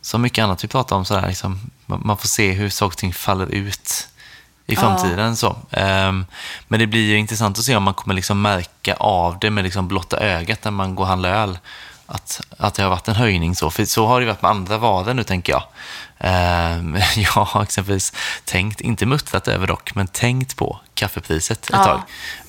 [0.00, 2.96] som mycket annat vi pratar om, sådär, liksom, man man får se hur saker och
[2.98, 4.08] ting faller ut
[4.72, 5.36] i framtiden.
[5.36, 5.56] Så.
[5.70, 6.26] Ehm,
[6.68, 9.64] men det blir ju intressant att se om man kommer liksom märka av det med
[9.64, 11.58] liksom blotta ögat när man går och handlar öl.
[12.06, 13.70] Att, att det har varit en höjning så.
[13.70, 15.62] För så har det varit med andra varor nu, tänker jag.
[16.18, 18.12] Ehm, jag har exempelvis
[18.44, 21.84] tänkt, inte muttrat över dock, men tänkt på kaffepriset ett Ja.
[21.84, 22.00] tag.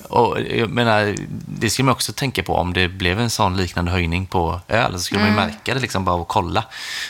[0.08, 1.14] Och jag menar,
[1.46, 4.92] det skulle man också tänka på om det blev en sån liknande höjning på öl.
[4.92, 6.64] Så skulle man ju märka det liksom bara och kolla.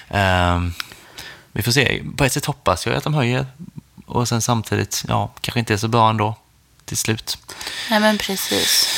[0.08, 0.72] Ehm,
[1.52, 2.02] vi får se.
[2.16, 3.46] På ett sätt hoppas jag att de höjer.
[4.06, 6.34] Och sen samtidigt, ja, kanske inte är så bra ändå
[6.84, 7.38] till slut.
[7.90, 8.88] Nej men precis.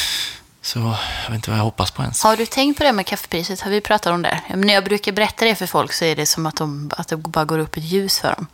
[0.62, 0.78] Så
[1.24, 2.22] jag vet inte vad jag hoppas på ens.
[2.22, 3.60] Har du tänkt på det med kaffepriset?
[3.60, 4.40] Har vi pratat om det?
[4.54, 7.16] När jag brukar berätta det för folk så är det som att, de, att det
[7.16, 8.46] bara går upp ett ljus för dem.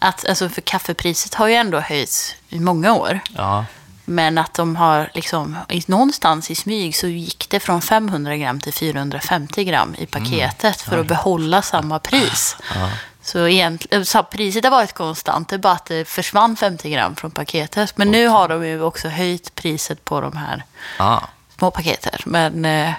[0.00, 3.20] Att, alltså, för kaffepriset har ju ändå höjts i många år.
[3.34, 3.64] Ja,
[4.04, 5.56] Men att de har liksom,
[5.86, 10.98] någonstans i smyg så gick det från 500 gram till 450 gram i paketet för
[10.98, 12.56] att behålla samma pris.
[12.74, 12.90] ja,
[13.26, 17.16] Så egentligen, så priset har varit konstant, det är bara att det försvann 50 gram
[17.16, 17.98] från paketet.
[17.98, 20.62] Men nu har de ju också höjt priset på de här
[20.98, 21.22] ja.
[21.58, 22.20] små paketer.
[22.26, 22.92] Men eh,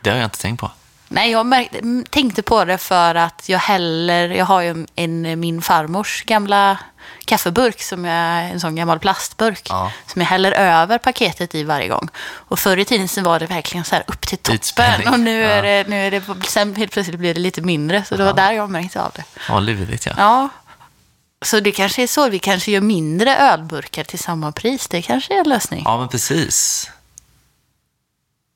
[0.00, 0.70] Det har jag inte tänkt på.
[1.08, 5.40] nej, jag märkte, m- tänkte på det för att jag häller, jag har ju en
[5.40, 6.78] min farmors gamla
[7.24, 9.92] kaffeburk, som jag, en sån gammal plastburk, Ja.
[10.06, 12.08] som jag häller över paketet i varje gång.
[12.24, 15.08] Och förr i tiden så var det verkligen så här upp till toppen.
[15.12, 15.62] Och nu är, Ja.
[15.84, 18.04] det, nu är det, sen helt plötsligt blir det lite mindre.
[18.04, 19.24] Så det var där jag märkte av det.
[19.48, 20.12] Ja, lurigt ja.
[20.16, 20.48] Ja,
[21.44, 22.28] så det kanske är så.
[22.28, 24.88] Vi kanske gör mindre ölburkar till samma pris.
[24.88, 25.82] Det kanske är en lösning.
[25.84, 26.90] Ja, men precis.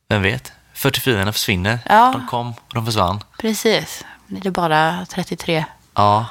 [0.09, 0.53] Vem vet?
[0.75, 1.79] 44 försvinner.
[1.89, 2.11] Ja.
[2.13, 3.21] De kom och de försvann.
[3.39, 4.05] Precis.
[4.37, 5.65] är det bara 33.
[5.95, 6.27] Ja,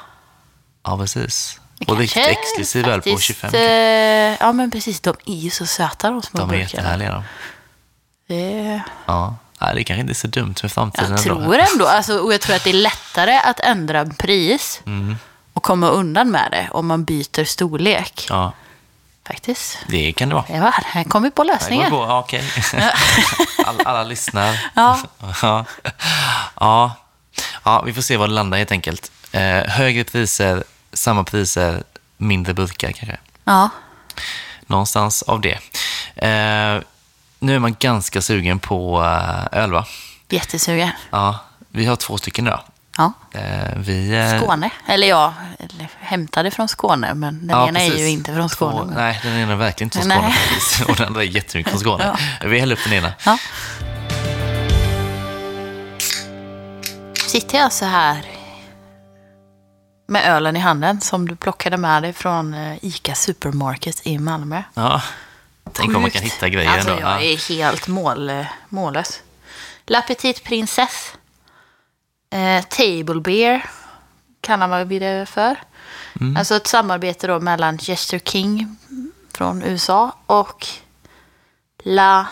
[0.84, 1.60] ja precis.
[1.86, 3.54] Och riktigt Kanske exklusiv öl på faktiskt, 25.
[3.54, 5.00] eh, Ja, men precis.
[5.00, 6.62] De är ju så söta de små De är burkarna.
[6.62, 7.24] jättehärliga de.
[8.28, 9.36] Det, Ja.
[9.60, 11.40] Nej, det kanske inte är så dumt för framtiden jag ändå.
[11.42, 15.16] tror ändå, alltså, och jag tror att det är lättare att ändra pris Mm.
[15.52, 18.26] och komma undan med det om man byter storlek.
[18.30, 18.52] Ja,
[19.26, 19.78] Faktiskt.
[19.88, 20.44] det kan det vara.
[20.48, 21.90] Det var, här kom vi på lösningen.
[21.90, 22.44] bra, ja, okej.
[23.66, 24.70] alla, alla lyssnar.
[24.74, 24.98] Ja.
[25.42, 25.64] ja.
[26.60, 26.92] Ja.
[27.64, 29.10] ja, vi får se vad det landar helt enkelt.
[29.32, 31.82] Eh, högre priser, samma priser,
[32.16, 33.16] mindre burkar kanske.
[33.44, 33.70] Ja.
[34.66, 35.58] Någonstans av det.
[36.16, 36.82] Eh,
[37.38, 39.86] nu är man ganska sugen på eh, öl, va?
[40.28, 40.90] Jättesugen.
[41.10, 42.60] Ja, vi har två stycken idag.
[42.96, 43.12] Ja.
[43.32, 44.70] Eh, vi, eh, Skåne.
[44.88, 45.34] Eller ja,
[46.00, 48.04] hämtade från Skåne, men den Ja, ena är precis.
[48.04, 48.72] ju inte från Skåne.
[48.78, 50.10] Två, men- nej, den ena är verkligen inte från.
[50.10, 50.90] Skåne.
[50.90, 52.16] Och den andra är jättemycket från Skåne.
[52.44, 53.12] Vi häller upp den ena.
[53.24, 53.38] Ja.
[57.28, 58.22] Sitter jag så här
[60.10, 64.62] med ölen i handen som du plockade med dig från eh, ICA Supermarket i Malmö.
[64.74, 65.02] Ja.
[65.72, 67.02] Tänk om man kan hitta grejer alltså, ändå.
[67.02, 67.32] jag Ja.
[67.32, 69.22] är helt mål, eh, mållös.
[69.86, 71.16] La Petite Princesse.
[72.30, 73.66] Eh, Table Beer
[74.40, 75.56] kallar vi det för.
[76.20, 76.36] Mm.
[76.36, 78.76] Alltså ett samarbete då mellan Jester King
[79.34, 80.66] från USA och
[81.84, 82.26] La...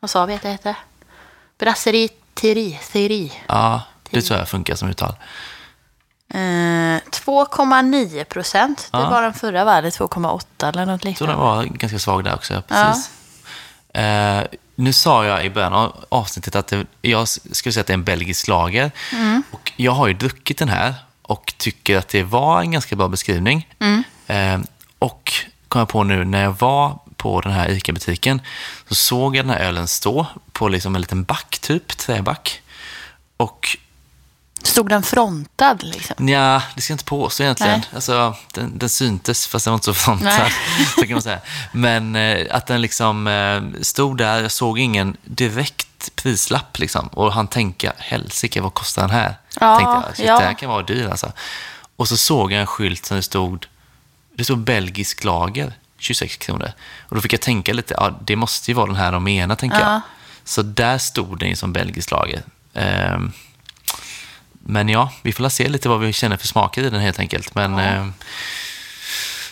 [0.00, 0.76] Vad sa vi att det hette?
[1.58, 2.78] Brasserie Thierry.
[2.92, 3.30] Thierry.
[3.46, 5.14] ja, det tror jag funkar som uttal.
[6.34, 8.88] Eh, 2,9 procent.
[8.92, 9.10] Det Ja.
[9.10, 9.60] var den förra?
[9.78, 11.32] Eller 2,8 eller något Jag tror liknande.
[11.32, 12.62] den var ganska svag där också.
[12.68, 13.10] Precis.
[13.94, 14.42] Eh,
[14.74, 17.94] nu sa jag i början av avsnittet att det, jag skulle säga att det är
[17.94, 18.90] en belgisk lager.
[19.50, 23.08] Och jag har ju druckit den här och tycker att det var en ganska bra
[23.08, 23.68] beskrivning.
[24.26, 24.58] Eh,
[24.98, 25.32] och
[25.68, 28.42] kom jag på nu när jag var på den här ICA-butiken
[28.88, 32.62] så såg jag den här ölen stå på liksom en liten back, typ träback.
[33.36, 33.76] Och
[34.64, 36.28] Stod den frontad liksom?
[36.28, 37.78] Ja, det ska jag inte påstå egentligen.
[37.78, 37.88] Nej.
[37.94, 40.50] Alltså, den, den syntes, fast den var inte så frontad.
[40.94, 41.38] Så kan man säga.
[41.72, 46.78] Men eh, att den liksom eh, stod där, jag såg ingen direkt prislapp.
[46.78, 47.06] Liksom.
[47.08, 49.34] Och han tänka, helsike, vad kostar den här?
[49.60, 50.38] Ja, Tänkte jag, shit, ja.
[50.38, 51.32] det här kan vara dyr alltså.
[51.96, 53.66] Och så såg jag en skylt som det stod,
[54.36, 56.72] det stod belgisk lager, 26 kronor.
[57.08, 59.54] Och då fick jag tänka lite, ja, det måste ju vara den här de menar,
[59.56, 59.92] tänker Ja.
[59.92, 60.00] jag.
[60.44, 62.42] Så där stod den ju som belgisk lager.
[62.74, 63.32] Ehm,
[64.66, 67.54] men ja, vi får se lite vad vi känner för smaker i den helt enkelt.
[67.54, 68.06] Men eh,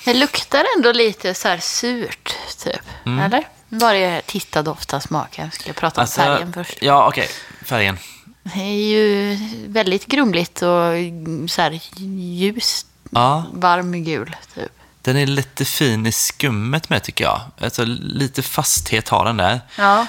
[0.05, 2.35] Det luktar ändå lite så här surt,
[2.65, 2.81] typ.
[3.07, 3.19] Mm.
[3.19, 3.49] Eller?
[3.69, 5.51] Bara titta, dofta, smaka.
[5.53, 6.79] Ska jag prata om alltså, färgen först?
[6.81, 7.29] Ja, okej.
[7.65, 7.99] Färgen.
[8.43, 9.39] Det är ju
[9.69, 14.73] väldigt grumligt och så här ljus, Ja, varm gul, typ.
[15.03, 17.41] den är lite fin i skummet med tycker jag.
[17.61, 19.61] Alltså lite fasthet har den där.
[19.79, 20.07] Ja.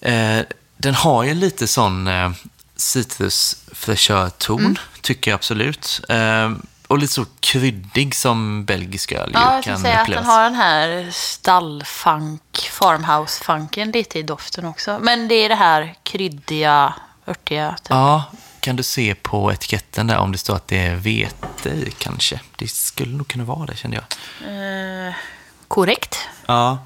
[0.00, 0.40] Eh,
[0.76, 2.30] den har ju lite sån eh,
[2.78, 4.76] citrusfräschörton, Mm.
[5.00, 6.00] tycker jag absolut.
[6.08, 6.52] Eh,
[6.86, 10.24] och lite så kryddig som belgisk öl Ja, ju jag skulle kan säga att upplevas.
[10.26, 14.98] den har den här stallfunk, farmhouse-funken lite i doften också.
[15.02, 16.94] Men det är det här kryddiga,
[17.26, 17.70] örtiga.
[17.82, 17.86] Typ.
[17.90, 18.24] Ja,
[18.60, 22.40] kan du se på etiketten där om det står att det är vete i kanske?
[22.56, 24.04] Det skulle nog kunna vara det kände jag.
[25.08, 25.14] Eh,
[25.68, 26.18] korrekt.
[26.46, 26.78] Ja,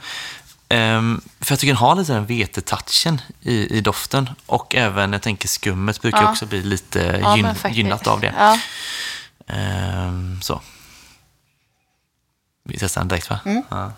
[0.72, 4.30] ehm, för jag tycker den har lite den vetetouchen i, i doften.
[4.46, 6.30] Och även, jag tänker skummet brukar Ja.
[6.30, 8.34] också bli lite Ja, gyn, gynnat av det.
[8.38, 8.58] Ja.
[9.54, 10.60] Ehm, så.
[12.64, 13.40] Vi testar den direkt va?
[13.44, 13.62] Mm.
[13.68, 13.92] Ja.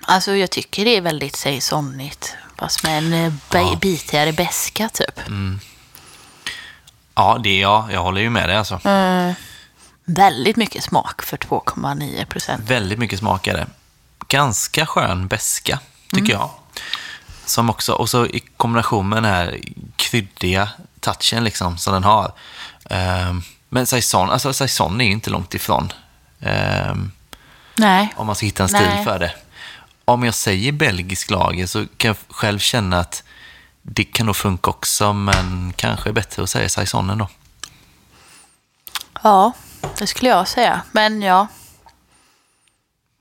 [0.00, 2.34] Alltså jag tycker det är väldigt saisonigt.
[2.58, 5.20] Fast med en eh, ba- bitigare beska typ.
[7.18, 8.02] Ja, det är jag.
[8.02, 8.80] Håller ju med dig alltså.
[8.84, 9.34] Mm.
[10.04, 12.70] Väldigt mycket smak för 2,9 procent.
[12.70, 13.66] Väldigt mycket smak är det.
[14.28, 15.80] Ganska skön beska
[16.12, 16.50] tycker jag.
[17.44, 19.58] Som också, och så i kombination med den här
[19.96, 20.68] kryddiga
[21.00, 22.32] touchen liksom, som den har.
[22.90, 25.92] Ehm, men saison, alltså saison är ju inte långt ifrån.
[26.40, 27.12] Ehm,
[27.74, 28.14] Nej.
[28.16, 29.04] om man ska hitta en stil Nej.
[29.04, 29.32] för det.
[30.04, 33.22] Om jag säger belgisk lager så kan jag själv känna att
[33.90, 37.28] det kan nog funka också, men kanske är bättre att säga saison ändå.
[39.22, 39.52] Ja,
[39.98, 40.80] det skulle jag säga.
[40.92, 41.46] Men ja.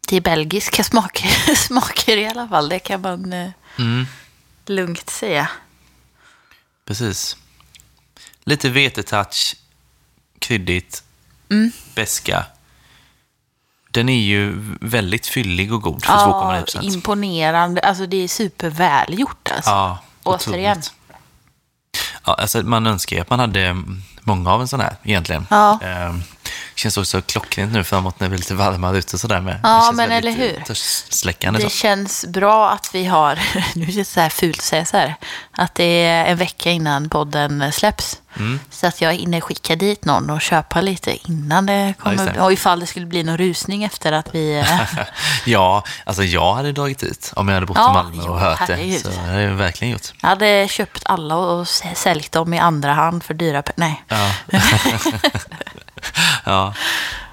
[0.07, 2.69] Det är belgiska smaker, smaker i alla fall.
[2.69, 4.05] Det kan man eh, Mm,
[4.65, 5.49] lugnt säga.
[6.85, 7.37] precis.
[8.43, 9.55] Lite vetetouch,
[10.39, 11.03] kryddigt,
[11.49, 11.71] Mm.
[11.95, 12.45] beska.
[13.91, 16.85] Den är ju väldigt fyllig och god för Ja, 2,9 procent.
[16.85, 17.81] imponerande.
[17.81, 19.69] Alltså det är supervälgjort alltså.
[19.69, 20.81] Ja, Återigen.
[22.25, 23.83] Ja, alltså man önskar ju att man hade
[24.21, 25.47] många av en sån här egentligen.
[25.49, 25.79] Ja.
[26.75, 29.59] Känns också klockrent nu framåt när det blir lite varmare ute sådär med.
[29.63, 30.63] Ja, men eller hur?
[30.67, 33.39] Törstsläckande Det känns bra att vi har,
[33.75, 35.15] nu är det så här fult att säga så här,
[35.51, 38.17] att det är en vecka innan podden släpps.
[38.35, 38.59] Mm.
[38.69, 42.33] Så att jag hinner skicka dit någon och köpa lite innan det kommer.
[42.33, 42.41] det.
[42.41, 44.59] och ifall det skulle bli någon rusning efter att vi...
[44.59, 44.81] eh,
[45.45, 48.39] Ja, alltså jag hade dragit dit om jag hade bott Ja, i Malmö och ja,
[48.39, 48.93] hört herregud.
[48.93, 48.99] det.
[48.99, 50.13] Så det har jag verkligen gjort.
[50.21, 53.73] Jag hade köpt alla och säljt dem i andra hand för dyra pengar.
[53.77, 54.03] Nej.
[54.07, 54.59] Ja.
[56.43, 56.73] ja.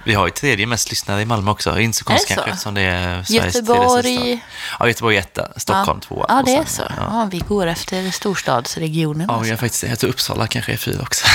[0.06, 1.78] Vi har ju tredje mest lyssnare i Malmö också.
[1.80, 4.40] Inte så konstigt Är det kanske eftersom det är Sveriges Göteborg-.
[4.80, 6.26] Ja, Göteborg är etta, Stockholm tvåa.
[6.28, 6.82] Ja, det är sen- så.
[6.82, 6.94] Ja.
[7.10, 7.28] Ja.
[7.30, 9.26] vi går efter storstadsregionen.
[9.30, 11.26] Ja, jag, faktiskt, jag tror Uppsala kanske är fyra också.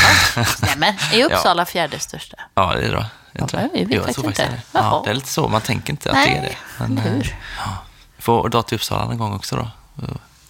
[0.62, 2.38] Nej, men är Uppsala fjärde största?
[2.54, 3.06] Ja, det är det.
[3.32, 4.46] Jag Ja, tror jag vet Jo, faktiskt tror inte.
[4.46, 4.62] det.
[4.72, 6.56] Ja, det är lite så, man tänker inte att Nej, det är det.
[6.78, 7.22] Men, hur?
[7.26, 7.78] eh, ja.
[8.20, 9.68] Får dra till Uppsala någon gång också då.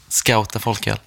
[0.09, 0.97] Scouta folköl.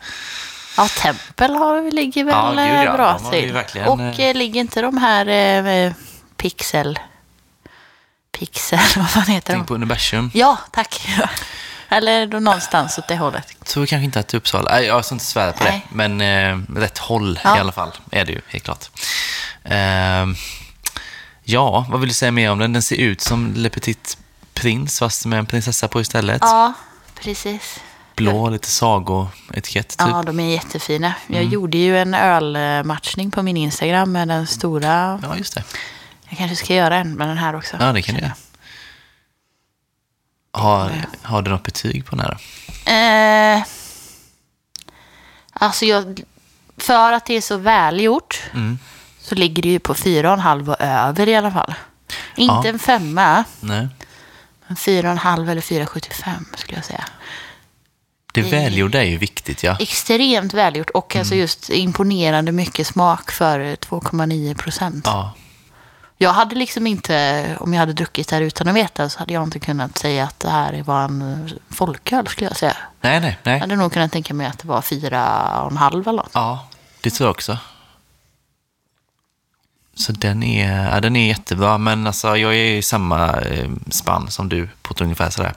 [0.82, 2.84] Ja, Tempel har, ligger väl Ja, gud, ja.
[2.84, 3.52] eh, bra har ju till.
[3.52, 5.92] verkligen, Och eh, eh, ligger inte de här eh,
[6.36, 6.98] Pixel...
[8.38, 9.66] Pixel, vad fan heter Tänk de?
[9.68, 10.30] på universum.
[10.34, 11.08] Ja, tack.
[11.88, 13.64] Eller då någonstans åt det hållet.
[13.64, 14.70] tror kanske inte att det är Uppsala.
[14.70, 15.86] Nej, jag ska inte svära på Nej.
[15.90, 15.94] det.
[15.96, 17.56] Men eh, rätt håll Ja.
[17.56, 18.90] i alla fall är det ju, helt klart.
[19.64, 20.26] Eh,
[21.44, 22.72] ja, vad vill du säga mer om den?
[22.72, 24.18] Den ser ut som Le Petit
[24.54, 26.42] Prince, fast med en prinsessa på istället.
[26.42, 26.72] Ja,
[27.20, 27.80] precis.
[28.16, 30.00] Blå, lite sagoetikett typ.
[30.08, 31.14] Ja, de är jättefina.
[31.26, 31.52] Jag Mm.
[31.52, 35.20] gjorde ju en ölmatchning på min Instagram med den stora.
[35.22, 35.64] Ja, just det.
[36.28, 37.76] Jag kanske ska göra en med den här också.
[37.80, 38.32] Ja, det kan du göra.
[40.52, 40.92] Har,
[41.22, 42.38] har du något betyg på den här?
[43.56, 43.62] Eh,
[45.52, 46.20] alltså, jag,
[46.76, 48.78] för att det är så välgjort Mm.
[49.20, 51.74] så ligger det ju på fyra och en halv och över i alla fall.
[52.36, 52.66] Inte Ja.
[52.66, 53.88] en femma, Nej.
[54.66, 57.04] men fyra och en halv eller 4,75 skulle jag säga.
[58.32, 59.76] Det välgjorda är ju viktigt, ja.
[59.80, 61.20] Extremt välgjort och Mm.
[61.20, 65.02] alltså just imponerande mycket smak för 2,9 procent.
[65.06, 65.32] Ja,
[66.18, 69.32] Jag hade liksom inte, om jag hade druckit det här utan att veta, så hade
[69.34, 72.76] jag inte kunnat säga att det här var en folköl skulle jag säga.
[73.00, 73.60] nej, nej, Jag nej.
[73.60, 76.30] hade nog kunnat tänka mig att det var fyra och en halv eller något.
[76.34, 76.68] Ja,
[77.00, 77.58] det tror jag också.
[79.94, 84.30] Så den är, ja, den är jättebra, men alltså, jag är i samma eh, spann
[84.30, 85.54] som du på ett ungefär sådär.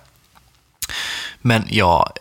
[1.41, 2.11] Men jag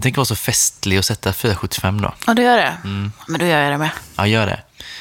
[0.00, 2.14] tänker vara så festlig och sätta 4,75 då.
[2.26, 2.76] Ja, du gör det?
[2.84, 3.12] Mm.
[3.28, 3.90] Men då gör jag det med.
[4.16, 4.60] Ja, gör det.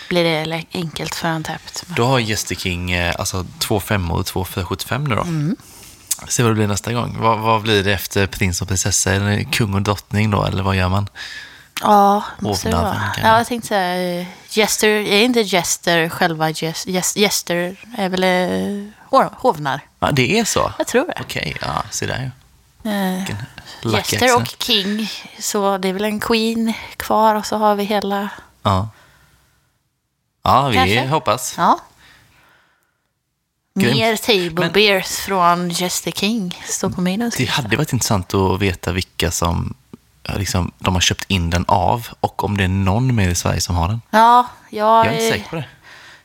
[0.09, 1.83] Blir det enkelt för en täppt.
[1.87, 5.21] Då har Jester King eh, alltså två femmor och två 4,75 nu då.
[5.21, 5.55] Mm.
[6.27, 7.17] Se vad det blir nästa gång.
[7.19, 9.13] Vad, vad blir det efter prins och prinsessa?
[9.13, 11.07] Är det kung och drottning då, eller vad gör man?
[11.81, 13.01] Ja, måste det vara.
[13.23, 18.91] Ja, jag- tänkte säga, eh, Jester, är inte Jester själva Jes- Jester är väl eh,
[19.09, 19.81] hov- hovnar?
[19.99, 20.73] Ja, det är så?
[20.77, 21.13] Jag tror det.
[21.21, 22.25] Okej, ja, se där ju.
[22.91, 23.37] Eh, Vilken
[23.81, 24.41] lucky accent.
[24.41, 25.09] och King,
[25.39, 28.29] så det är väl en Queen kvar och så har vi hela...
[28.63, 28.89] Ja.
[30.43, 31.07] Ja, vi Kanske.
[31.07, 31.53] hoppas.
[31.57, 31.79] Ja.
[33.79, 33.97] Grymt.
[33.97, 38.59] Mer table Men- beers från Jester King står på min Det hade varit intressant att
[38.61, 39.73] veta vilka som
[40.35, 43.61] liksom, de har köpt in den av och om det är någon mer i Sverige
[43.61, 44.01] som har den.
[44.09, 45.05] Ja, jag...
[45.05, 45.65] Jag är inte säker på det.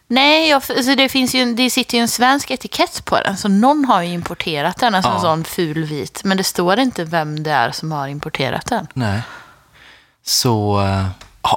[0.07, 3.37] Nej, jag, alltså det, finns ju, en- det sitter ju en svensk etikett på den.
[3.37, 5.21] Så någon har ju importerat den, alltså en Ja.
[5.23, 6.21] sån ful vit.
[6.25, 8.87] Men det står inte vem det är som har importerat den.
[8.95, 9.21] Nej.
[10.25, 11.07] Så eh,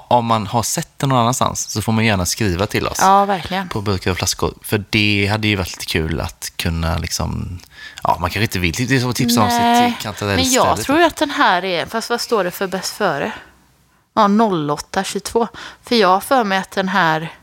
[0.07, 2.97] om man har sett den någon annanstans så får man gärna skriva till oss.
[3.01, 3.69] Ja, verkligen.
[3.69, 4.53] på burkar och flaskor.
[4.63, 7.59] För det hade ju varit lite kul att kunna liksom,
[8.03, 10.35] ja man kanske inte vill, det är som att tipsa om sitt kantarellställe.
[10.35, 13.31] men jag tror ju att den här är, fast vad står det för bäst före?
[14.13, 15.47] Ja, 0822.
[15.83, 17.33] För jag har för mig att den här,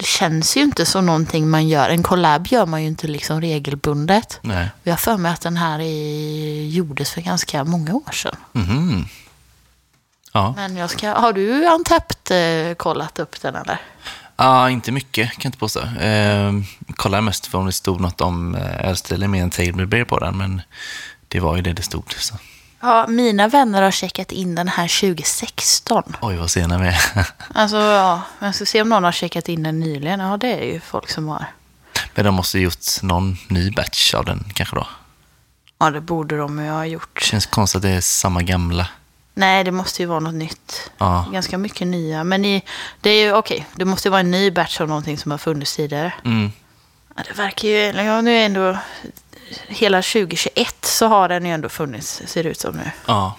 [0.00, 1.88] det känns ju inte som någonting man gör.
[1.88, 4.38] En collab gör man ju inte liksom regelbundet.
[4.42, 4.68] Nej.
[4.82, 8.36] Jag har för mig att den här är, gjordes för ganska många år sedan.
[8.52, 9.06] Mhm.
[10.32, 10.52] Ja.
[10.56, 13.80] Men jag ska, har du Antept eh, kollat upp den eller?
[14.36, 15.80] ja, inte mycket kan jag inte påstå.
[15.80, 16.52] Eh,
[16.96, 20.18] kollade mest för om det stod något om eh, ölstilen mer än table beer på
[20.18, 20.62] den, men
[21.28, 22.12] det var ju det det stod.
[22.12, 22.34] Så.
[22.80, 26.16] Ja, mina vänner har checkat in den här 2016.
[26.20, 27.00] Oj, vad sena vi är.
[27.54, 30.20] Alltså, ja, jag ska se om någon har checkat in den nyligen.
[30.20, 31.44] Ja, det är ju folk som har.
[32.14, 34.86] men de måste ha gjort någon ny batch av den kanske då.
[35.78, 37.22] Ja, det borde de ju ha gjort.
[37.22, 38.86] Känns konstigt att det är samma gamla.
[39.34, 40.90] Nej, det måste ju vara något nytt.
[40.98, 41.26] Ja.
[41.32, 42.24] Ganska mycket nya.
[42.24, 42.62] Men i,
[43.00, 45.38] det är ju okej, det måste ju vara en ny batch av någonting som har
[45.38, 46.12] funnits tidigare.
[46.24, 46.52] Mm.
[47.16, 48.78] Ja, det verkar ju, ja, nu är ändå,
[49.68, 52.90] hela 2021 så har den ju ändå funnits, ser det ut som nu.
[53.06, 53.36] Ja.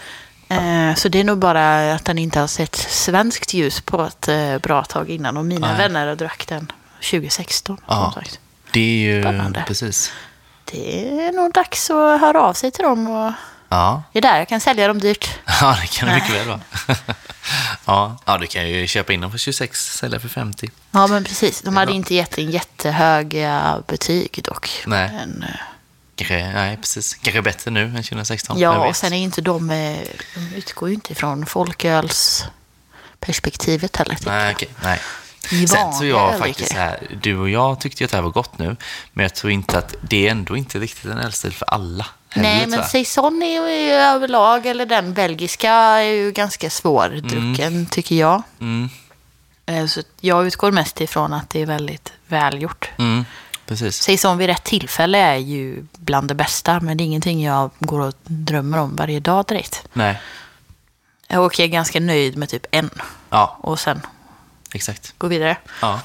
[0.50, 4.28] Eh, så det är nog bara att den inte har sett svenskt ljus på ett
[4.28, 5.38] eh, bra tag innan.
[5.38, 5.78] Och mina Nej.
[5.78, 6.72] vänner drack den
[7.12, 7.78] 2016.
[7.88, 8.14] Ja.
[8.72, 9.64] Det är ju Spännande.
[9.68, 10.12] precis.
[10.66, 13.34] Det är nog dags att höra av sig till dem och
[13.72, 14.04] Ja.
[14.14, 15.40] Det är där jag kan sälja dem dyrt.
[15.62, 16.60] Ja, det kan det mycket väl vara.
[17.86, 18.18] ja.
[18.26, 20.70] ja, du kan ju köpa in dem för 26, sälja för 50.
[20.92, 21.62] Ja, men precis.
[21.62, 24.84] De hade inte gett en jättehöga betyg dock.
[24.86, 25.12] Nej.
[25.14, 25.56] Men, eh,
[26.28, 27.14] Kanske, nej, precis.
[27.14, 28.56] Kanske bättre nu än 2016.
[28.56, 29.98] vem ja, och sen är inte de, eh,
[30.36, 34.18] de utgår ju inte från folkölsperspektivet heller.
[34.26, 34.70] Nej, okej.
[34.84, 35.00] Nej.
[35.52, 38.30] I Sen så jag faktiskt här, du och jag tyckte ju att det här var
[38.32, 38.76] gott nu,
[39.14, 42.08] men jag tror inte att det är ändå inte riktigt en ölstil för alla.
[42.30, 47.86] heller, Nej, tror men saison är ju överlag, eller den belgiska, är ju ganska svårdrucken
[47.86, 48.44] tycker jag.
[48.60, 48.90] Mm,
[49.66, 52.90] Eh, Så jag utgår mest ifrån att det är väldigt välgjort.
[52.98, 53.26] mm,
[53.72, 53.96] precis.
[54.04, 58.00] Saison vid rätt tillfälle är ju bland det bästa, men det är ingenting jag går
[58.00, 59.84] och drömmer om varje dag direkt.
[59.94, 60.22] Nej,
[61.28, 62.90] Jag åker ganska nöjd med typ en
[63.30, 64.02] ja, och sen
[64.74, 65.14] exakt.
[65.18, 65.58] gå vidare.
[65.82, 66.00] Ja,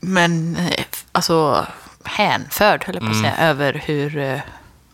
[0.00, 1.66] Men eh, alltså
[2.04, 4.18] hänförd, höll jag på att säga, över hur...
[4.18, 4.40] eh,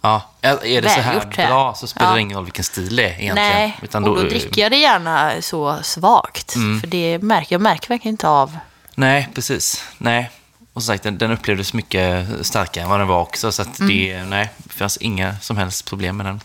[0.01, 0.23] ja.
[0.43, 1.47] Är det så här ja.
[1.47, 2.15] bra så spelar Ja.
[2.15, 3.35] det ingen roll vilken stil det är egentligen.
[3.35, 6.55] Nej, Utan och då dricker jag det gärna så svagt.
[6.57, 6.81] Mm.
[6.81, 8.59] För det märker, jag märker verkligen inte av...
[8.95, 9.85] Nej, precis.
[9.99, 10.31] Nej.
[10.73, 13.53] Och som sagt, den, den upplevdes mycket starkare än vad den var också.
[13.53, 13.89] Så att Mm.
[13.97, 16.41] det, nej, det fanns inga som helst problem med den.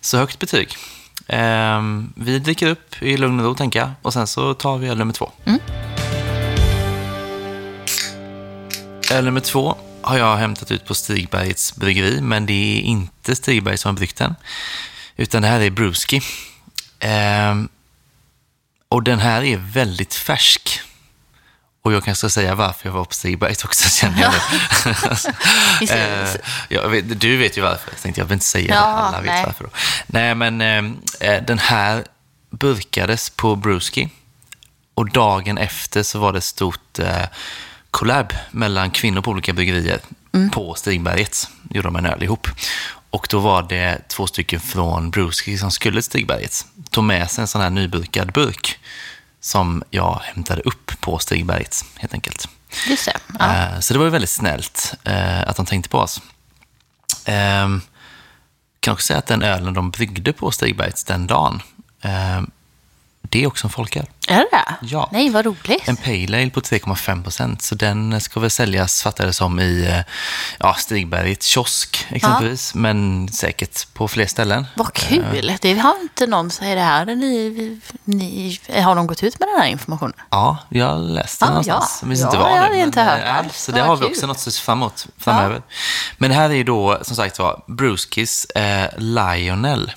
[0.00, 0.76] Så högt betyg.
[1.28, 3.90] Ehm, vi dricker upp i lugn och ro, tänker jag.
[4.02, 5.30] Och sen så tar vi öl nummer två.
[5.44, 5.58] Mm.
[9.12, 13.78] Öl nummer två har jag hämtat ut på Stigbergets bryggeri, men det är inte Stigberg
[13.78, 14.34] som har bryggt den.
[15.16, 16.20] Utan det här är Brewski.
[16.98, 17.68] Ehm,
[18.88, 20.80] och den här är väldigt färsk.
[21.82, 24.32] Och jag kanske ska säga varför jag var på Stigbergs också, känner jag
[26.80, 27.90] Eh, vet, du vet ju varför.
[27.92, 28.86] Jag tänkte jag vill inte säga Ja, det.
[28.86, 29.44] Alla vet nej.
[29.46, 29.70] varför då.
[30.06, 30.60] Nej, men
[31.20, 32.04] eh, den här
[32.50, 34.08] burkades på Brewski.
[34.94, 37.22] Och dagen efter så var det ett stort eh,
[37.90, 40.00] collab mellan kvinnor på olika bryggerier
[40.34, 40.50] Mm.
[40.50, 41.48] på Stigberget.
[41.70, 42.48] Gjorde de en öl ihop.
[43.10, 46.64] Och då var det två stycken från Brewski som skulle till Stigberget.
[46.90, 48.78] Tog med sig en sån här nyburkad burk
[49.40, 52.48] som jag hämtade upp på Stigberget, helt enkelt.
[52.88, 53.16] Just det.
[53.38, 53.56] Ja.
[53.74, 56.20] Eh, Så det var ju väldigt snällt eh, att de tänkte på oss.
[57.24, 57.80] Ehm,
[58.80, 61.62] kan också säga att den ölen de bryggde på Stigbergs den dagen,
[62.02, 62.42] eh,
[63.30, 64.06] det är också en folköl.
[64.28, 64.74] Är det?
[64.82, 65.08] Ja.
[65.12, 65.88] Nej, vad roligt.
[65.88, 69.86] En pale ale på 3,5 procent, så den ska väl säljas, fattar det som, i
[69.86, 70.00] eh,
[70.58, 74.66] ja, Stigbergets kiosk exempelvis, men säkert på fler ställen.
[74.76, 75.56] Vad kul.
[75.60, 77.06] Det har inte någon sagt det här.
[77.06, 80.14] Ni, ni, har de gått ut med den här informationen?
[80.30, 81.84] Ja, jag läste Ah, någonstans.
[81.92, 81.98] ja.
[82.02, 82.76] Jag minns Ja, inte var jag nu.
[82.76, 83.62] men, inte eh, hört ja, alls.
[83.62, 84.10] Så det har vi kul.
[84.12, 85.62] också något att se framåt framöver.
[86.18, 89.92] Men det här är ju då, som sagt var, Brewskis eh, Lionel.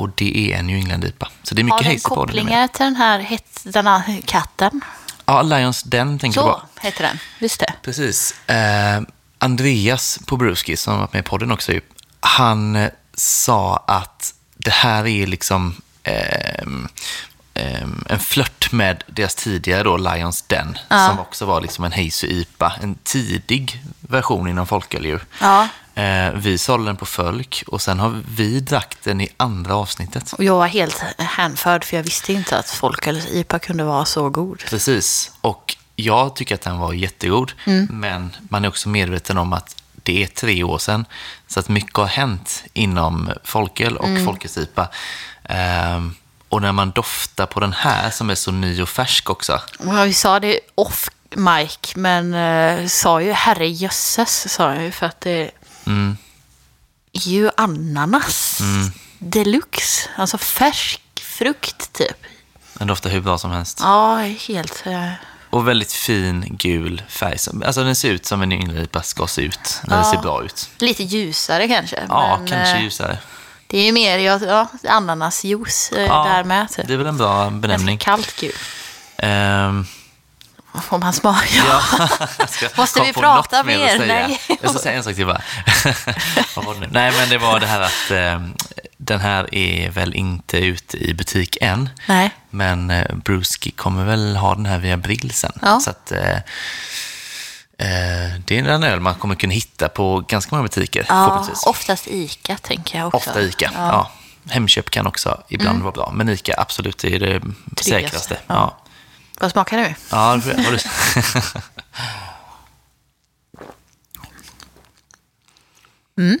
[0.00, 1.28] Och det är en New England-IPA.
[1.42, 2.36] Så det är Har mycket den hazy på den.
[2.36, 2.42] med.
[2.44, 4.80] kopplingar till den här, het, den här katten?
[5.24, 6.62] Ja, Lions Den tänker Så på.
[6.80, 7.18] heter den.
[7.38, 7.72] Just det.
[7.82, 8.48] Precis.
[8.48, 9.00] Eh,
[9.38, 11.72] Andreas på Brewski, som har varit med i podden också,
[12.20, 16.88] han eh, sa att det här är liksom ehm,
[18.08, 22.72] en flört med deras tidigare då, Lions Den, som också var liksom en Hazy IPA,
[22.82, 25.18] en tidig version inom folköl ju.
[25.40, 25.68] Ja.
[25.94, 30.32] Eh, vi sålde den på Fölk och sen har vi drack den i andra avsnittet.
[30.32, 34.30] Och jag var helt hänförd för jag visste inte att Folköls IPA kunde vara så
[34.30, 34.58] god.
[34.58, 35.32] Precis.
[35.40, 37.52] Och jag tycker att den var jättegod.
[37.90, 41.04] Men man är också medveten om att det är tre år sedan.
[41.46, 44.24] Så att mycket har hänt inom folköl och mm.
[44.24, 44.88] folköl-IPA.
[45.44, 46.14] Ehm,
[46.48, 49.60] och när man doftar på den här som är så ny och färsk också.
[49.78, 55.06] Och vi sa det off mic, men uh, sa ju herrejösses, sa jag ju för
[55.06, 55.50] att det
[55.90, 56.16] Mm.
[57.12, 58.60] är ju ananas
[59.18, 60.08] deluxe.
[60.16, 62.16] Alltså färsk frukt typ.
[62.74, 63.78] Den doftar hur bra som helst.
[63.82, 64.16] Ja,
[64.48, 64.82] helt...
[64.86, 65.12] eh,
[65.50, 67.38] Och väldigt fin gul färg.
[67.64, 69.80] Alltså den ser ut som en yngre ska se ut.
[69.84, 70.10] Den Ja.
[70.12, 70.70] ser bra ut.
[70.78, 72.02] lite ljusare kanske.
[72.08, 73.18] Ja, men, kanske eh, ljusare.
[73.66, 76.68] Det är ju mer ja, ananasjuice eh, Ja, där med.
[76.70, 76.86] Typ.
[76.86, 77.98] Det är väl en bra benämning.
[77.98, 78.52] Ganska kallt gul.
[79.16, 79.86] Ehm,
[80.72, 81.64] Om man smakar.
[81.68, 82.08] Ja,
[82.76, 83.98] Måste vi prata mer.
[84.06, 84.40] Nej.
[84.62, 85.42] Jag ska säga en sak till bara.
[86.90, 88.40] Nej, men det var det här att eh,
[88.96, 91.88] den här är väl inte ute i butik än.
[92.06, 92.30] Nej.
[92.50, 95.52] Men eh, Brewski kommer väl ha den här via Brill sen.
[95.62, 95.80] Ja.
[95.80, 96.36] Så att, eh,
[97.78, 101.06] eh, det är en öl man kommer kunna hitta på ganska många butiker.
[101.08, 103.30] Ja, oftast Ica tänker jag också.
[103.30, 103.70] Ofta Ica.
[103.74, 103.86] Ja.
[103.86, 104.10] Ja.
[104.52, 107.42] Hemköp kan också ibland vara bra, men Ica absolut är det
[107.82, 108.36] säkraste.
[108.46, 108.54] Ja.
[108.54, 108.89] Ja.
[109.40, 109.94] Vad smakar nu?
[110.10, 110.78] Ja, det får jag- har du...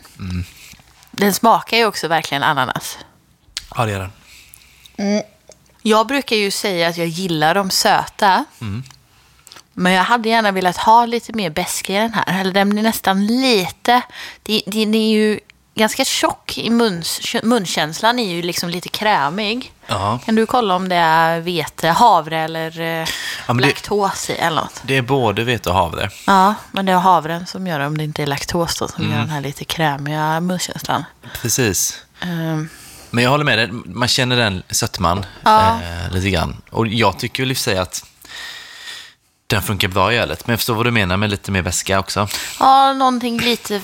[1.10, 2.98] Den smakar ju också verkligen ananas.
[3.74, 5.22] ja, det är den.
[5.82, 8.44] Jag brukar ju säga att jag gillar de söta.
[8.60, 8.82] Mm.
[9.72, 12.40] Men jag hade gärna velat ha lite mer beska i den här.
[12.40, 14.02] Eller den blir nästan lite...
[14.42, 15.40] det- Den är ju
[15.80, 19.72] ganska tjock i muns, munkänslan, är ju liksom lite krämig.
[19.86, 20.18] Ja.
[20.24, 23.06] Kan du kolla om det är vete, havre eller eh,
[23.46, 24.80] det- laktos i eller något?
[24.82, 26.10] Det är både vete och havre.
[26.26, 29.02] Ja, men det är havren som gör det, om det inte är laktos då, som
[29.04, 29.12] Mm.
[29.12, 31.04] gör den här lite krämiga munkänslan.
[31.42, 32.02] Precis.
[32.20, 32.68] Ehm,
[33.10, 35.68] Men jag håller med dig, man känner den sötman Ja.
[35.82, 36.56] eh, lite grann.
[36.70, 38.04] Och jag tycker väl i och för sig att
[39.46, 40.46] den funkar bra i ölet.
[40.46, 42.28] Men jag förstår vad du menar med lite mer väska också.
[42.60, 43.80] Ja, någonting lite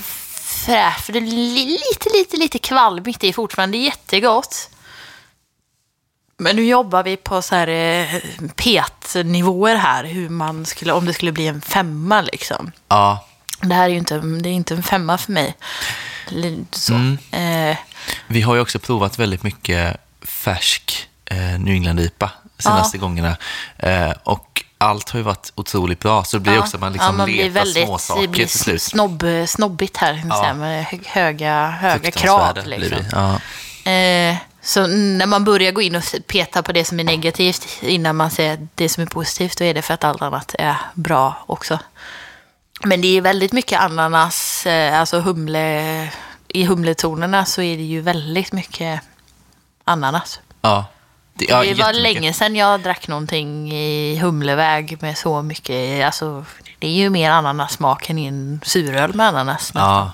[0.66, 1.00] fräscht.
[1.04, 3.20] För det är li- lite, lite, lite kvalmigt.
[3.20, 4.70] Det är fortfarande jättegott.
[6.38, 8.20] Men nu jobbar vi på så här eh,
[8.56, 10.04] petnivåer här.
[10.04, 12.72] Hur man skulle, om det skulle bli en femma liksom.
[12.88, 13.26] Ja,
[13.62, 15.56] Det här är ju inte, det är inte en femma för mig.
[16.70, 16.94] Så.
[16.94, 17.18] Mm.
[17.70, 17.76] Eh,
[18.26, 23.36] vi har ju också provat väldigt mycket färsk eh, New England-IPA senaste gångerna.
[23.78, 26.24] Eh, och allt har ju varit otroligt bra.
[26.24, 26.60] Så det blir ja.
[26.60, 28.82] också att man liksom ja, man letar väldigt, småsaker det blir till slut.
[28.82, 30.22] snobb, snobbigt här.
[30.28, 30.40] Ja.
[30.40, 32.58] säga, Med hö- höga, höga krav.
[32.66, 32.98] Liksom.
[33.12, 33.40] Ja.
[33.90, 38.16] Eh, så när man börjar gå in och peta på det som är negativt innan
[38.16, 41.44] man ser det som är positivt, då är det för att allt annat är bra
[41.46, 41.78] också.
[42.84, 46.08] Men det är väldigt mycket ananas, eh, alltså humle,
[46.48, 49.00] i humletonerna så är det ju väldigt mycket
[49.84, 50.40] ananas.
[50.60, 50.84] Ja.
[51.38, 56.44] Det, ja, det var länge sedan jag drack någonting i humleväg med så mycket, alltså
[56.78, 59.72] det är ju mer ananassmak än i en suröl med ananas.
[59.74, 60.12] Ja,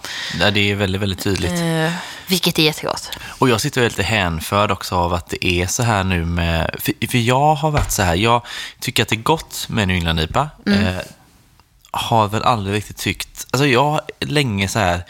[0.52, 1.60] det är väldigt, väldigt tydligt.
[1.60, 1.92] Eh,
[2.26, 3.10] vilket är jättegott.
[3.38, 6.76] Och jag sitter lite hänförd också av att det är så här nu med...
[6.78, 8.46] För, för jag har varit så här, jag
[8.80, 10.50] tycker att det är gott med New England IPA.
[10.66, 10.98] Eh,
[11.90, 13.46] har väl aldrig riktigt tyckt...
[13.50, 15.02] Alltså jag har länge så här,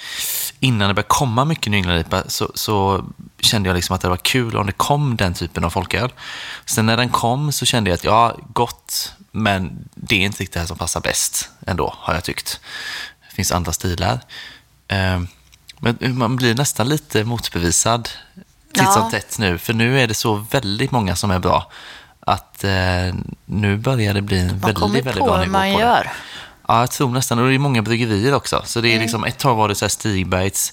[0.62, 3.04] innan det började komma mycket New England IPA så, så
[3.40, 6.12] kände jag liksom att det var kul om det kom den typen av folköl.
[6.66, 10.54] Sen när den kom så kände jag att ja, gott, men det är inte riktigt
[10.54, 12.60] det här som passar bäst ändå, har jag tyckt.
[13.28, 14.20] Det finns andra stilar.
[14.88, 15.20] Eh,
[15.78, 18.04] men man blir nästan lite motbevisad
[18.72, 18.92] titt Ja.
[18.92, 21.70] som tätt nu, för nu är det så väldigt många som är bra.
[22.20, 25.78] Att eh, nu börjar det bli en Man väldigt, väldigt på bra nivå man på
[25.78, 25.84] det.
[25.84, 26.12] gör.
[26.68, 27.38] Ja, jag tror nästan.
[27.38, 28.62] Och det är många bryggerier också.
[28.64, 28.98] Så det Mm.
[28.98, 30.72] är liksom, ett tag var det så här Stigbergs,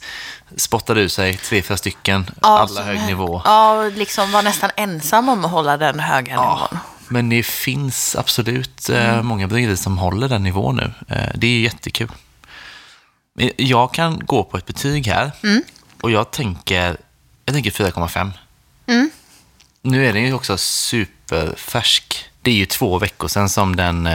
[0.56, 3.42] spottade ur sig tre, fyra stycken, Ja, alla hög nivå.
[3.46, 6.80] Ja, liksom var nästan ensam om att hålla den höga Ja, nivån.
[7.08, 9.26] men det finns absolut eh, Mm.
[9.26, 10.92] många bryggerier som håller den nivån nu.
[11.16, 12.12] Eh, det är jättekul.
[13.58, 15.64] Jag kan gå på ett betyg här Mm.
[16.02, 16.98] och jag tänker,
[17.46, 18.32] jag tänker 4,5.
[18.88, 19.10] Mm.
[19.82, 22.26] Nu är den ju också superfärsk.
[22.42, 24.08] Det är ju två veckor sedan som den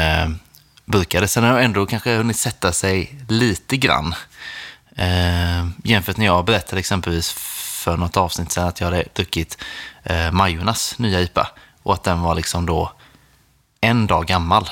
[0.84, 1.32] burkades.
[1.32, 4.14] Sen har jag ändå kanske hunnit sätta sig lite grann.
[4.96, 9.58] Eh, jämfört när jag berättade exempelvis för något avsnitt sedan att jag hade druckit
[10.02, 11.48] eh, Majornas nya IPA
[11.82, 12.92] och att den var liksom då
[13.80, 14.70] en dag gammal.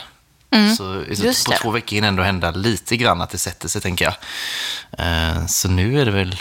[0.53, 1.05] Så, så Mm.
[1.11, 4.15] just på två veckor hinner ändå hända lite grann att det sätter sig, tänker jag.
[5.07, 6.37] Eh, så nu är det väl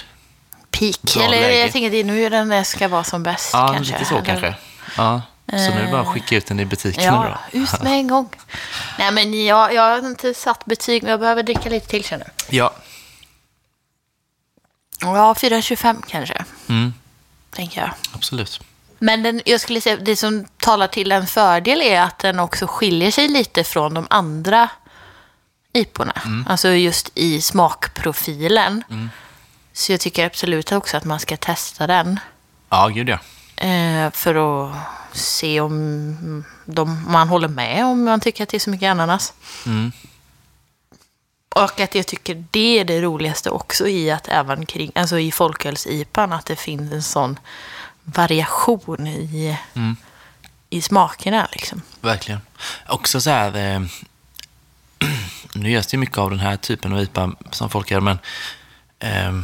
[0.72, 1.16] Peak.
[1.16, 1.60] Eller läge.
[1.60, 3.94] jag tänker är nu den ska vara som bäst Ja, kanske.
[3.94, 4.56] lite så Eller- kanske.
[4.98, 5.22] Ja,
[5.52, 7.60] så nu är det bara att skicka ut den i butiken Ja, då.
[7.60, 8.30] ut med en gång.
[9.00, 12.26] Nej, men jag, jag har inte satt betyg, men jag behöver dricka lite till känner
[12.50, 12.56] jag.
[12.56, 12.74] Ja.
[15.02, 16.94] Ja, 4,25 kanske, Mm,
[17.52, 17.92] tänker jag.
[18.16, 18.62] absolut.
[19.00, 22.68] Men den, jag skulle säga det som talar till en fördel är att den också
[22.68, 24.70] skiljer sig lite från de andra
[25.74, 26.22] iporna.
[26.48, 28.84] Alltså just i smakprofilen.
[29.74, 32.20] Så jag tycker absolut också att man ska testa den.
[32.70, 33.20] Ja, gud ja.
[33.66, 34.36] Eh, för
[34.70, 34.76] att
[35.14, 39.34] se om de, man håller med om man tycker att det är så mycket ananas.
[39.66, 39.92] Mm.
[41.56, 45.32] Och att jag tycker det är det roligaste också i att även kring, alltså i
[45.32, 47.40] folköls-IPan, att det finns en sån
[48.04, 49.96] variation i, Mm.
[50.70, 51.82] i smakerna liksom.
[52.02, 52.42] Verkligen.
[52.88, 53.82] Också så här, eh,
[55.54, 58.20] nu görs det mycket av den här typen av IPA som folk gör, men
[59.00, 59.42] eh,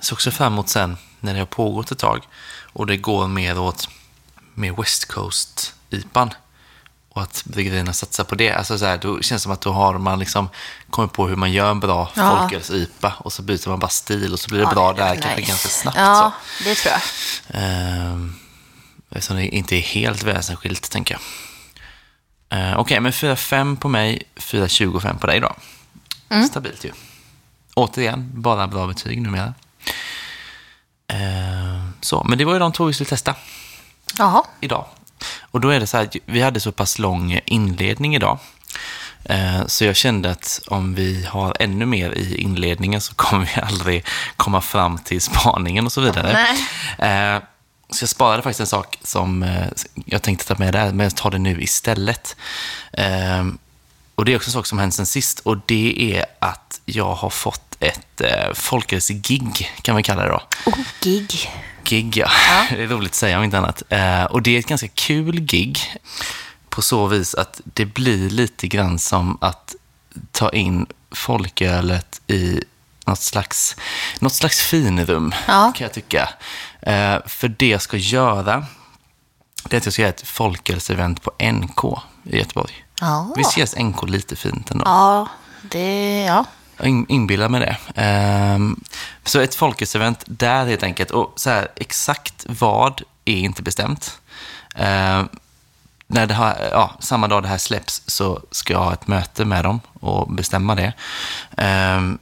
[0.00, 2.22] ser också fram emot sen när det har pågått ett tag
[2.72, 3.88] och det går mer åt
[4.60, 6.30] mer West Coast IPan
[7.08, 8.52] och att bryggerierna satsar på det.
[8.52, 10.48] Alltså så här, då känns det som att då har man liksom
[10.90, 12.38] kommit på hur man gör en bra Ja.
[12.38, 15.22] folköls-IPA och så byter man bara stil och så blir det bra Ja, där nice.
[15.22, 15.96] kanske ganska snabbt.
[15.98, 16.64] Ja, Så.
[16.64, 17.02] det tror jag.
[17.62, 18.34] Ehm,
[19.12, 22.60] Eftersom det inte är helt väsensskilt, tänker jag.
[22.60, 25.56] Uh, Okej, men 4,5 på mig, 4,25 på dig då.
[26.28, 26.46] Mm.
[26.48, 26.92] Stabilt ju.
[27.74, 29.54] Återigen, bara bra betyg numera.
[31.08, 33.34] Ehm, så, men det var ju de två vi skulle testa
[34.18, 34.42] Jaha.
[34.60, 34.84] idag.
[35.40, 38.38] Och då är det så här, att vi hade så pass lång inledning idag.
[39.24, 43.60] Eh, Så jag kände att om vi har ännu mer i inledningen så kommer vi
[43.66, 44.04] aldrig
[44.36, 46.32] komma fram till spaningen och så vidare.
[46.98, 47.34] Nej.
[47.34, 47.42] Eh,
[47.90, 49.66] Så jag sparade faktiskt en sak som eh,
[50.06, 52.36] jag tänkte ta med där, men jag tar det nu istället.
[54.14, 57.14] Och det är också en sak som hänt sen sist och det är att jag
[57.14, 58.20] har fått ett
[58.54, 60.42] folkölsgig, kan vi kalla det då.
[60.66, 61.50] Oh, gig.
[61.84, 62.30] Gig, ja.
[62.70, 63.82] Det är roligt att säga om inte annat.
[63.88, 65.78] Eh, och det är ett ganska kul gig
[66.68, 69.74] på så vis att det blir lite grann som att
[70.32, 72.64] ta in folkölet i
[73.06, 73.76] något slags,
[74.20, 75.72] något slags finrum, Ja.
[75.76, 76.28] kan jag tycka.
[76.82, 78.66] Eh, för det jag ska göra,
[79.68, 81.84] det är att jag ska göra ett folkölsevent på NK
[82.24, 82.84] i Göteborg.
[83.00, 83.32] Ja.
[83.36, 84.84] Visst känns NK lite fint ändå?
[84.86, 85.28] Ja,
[85.62, 86.20] det...
[86.22, 86.44] Ja.
[86.80, 87.76] Jag in- inbillar mig det.
[88.02, 88.80] Ehm,
[89.24, 91.10] så ett folkölsevent där helt enkelt.
[91.10, 94.18] Och så här, exakt vad är inte bestämt.
[94.76, 95.28] Ehm,
[96.06, 99.44] när det har, ja, samma dag det här släpps så ska jag ha ett möte
[99.44, 100.92] med dem och bestämma det.
[101.56, 102.18] Ehm,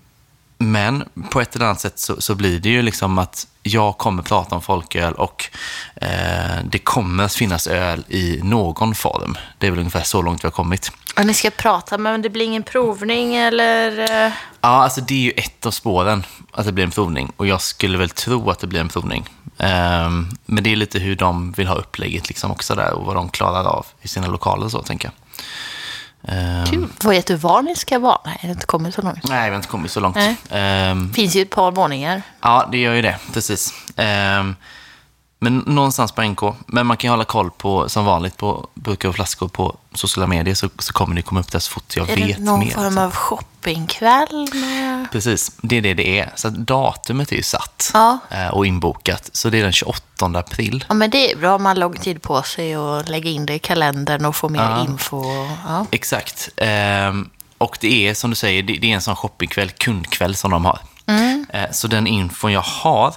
[0.59, 4.23] men på ett eller annat sätt så, så blir det ju liksom att jag kommer
[4.23, 5.51] prata om folköl och
[5.97, 9.37] eh, det kommer att finnas öl i någon form.
[9.59, 10.93] Det är väl ungefär så långt vi har kommit.
[11.19, 13.99] Och ni ska prata, men det blir ingen provning eller?
[14.27, 17.33] eh, Ja, alltså det är ju ett av spåren att det blir en provning.
[17.37, 19.29] Och jag skulle väl tro att det blir en provning.
[19.59, 23.17] Ehm, men det är lite hur de vill ha upplägget liksom också där och vad
[23.17, 25.15] de klarar av i sina lokaler och så, tänker jag.
[26.35, 26.87] Ehm, Kul.
[27.05, 28.21] Vet du var ni ska vara?
[28.25, 29.29] Nej, det har inte kommit så långt.
[29.29, 30.19] nej, vi har inte kommit så långt.
[30.51, 32.23] Ehm, finns ju ett par våningar.
[32.41, 33.75] ja, det gör ju det, precis.
[35.41, 36.41] Men någonstans på NK.
[36.67, 40.27] Men man kan ju hålla koll på, som vanligt, på burkar och flaskor på sociala
[40.27, 42.61] medier så, så kommer det komma upp där så fort jag Är vet det någon
[42.61, 42.71] mer.
[42.71, 44.49] form av shoppingkväll?
[44.55, 45.07] Med...
[45.13, 46.33] Precis, det är det det är.
[46.35, 48.19] Så datumet är ju satt Ja.
[48.31, 49.31] eh, och inbokat.
[49.33, 50.03] Så det är den 28
[50.39, 50.85] april.
[50.89, 53.47] Ja, men det är bra om man har lång tid på sig och lägga in
[53.47, 54.85] det i kalendern och få mer Ja.
[54.85, 55.25] info.
[55.69, 55.87] Ja.
[55.91, 56.49] Exakt.
[56.57, 57.29] Ehm,
[57.59, 60.65] och det är som du säger, det, det är en sån shoppingkväll, kundkväll som de
[60.65, 60.79] har.
[61.53, 63.15] Eh, så den infon jag har,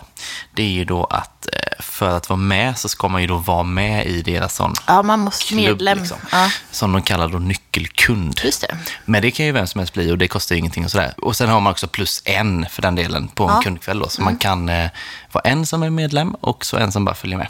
[0.56, 3.38] det är ju då att eh, för att vara med så ska man ju då
[3.38, 5.60] vara med i deras sån ja, man måste klubb.
[5.64, 5.98] medlem.
[6.00, 8.42] Liksom, Ja, Som de kallar då nyckelkund.
[8.44, 8.78] just det.
[9.06, 11.14] Men det kan ju vem som helst bli och det kostar ju ingenting och sådär.
[11.18, 13.62] Och sen har man också plus en för den delen på en Ja.
[13.62, 14.10] kundkväll då.
[14.10, 14.90] Så man kan eh,
[15.32, 17.48] vara en som är medlem och så en som bara följer med.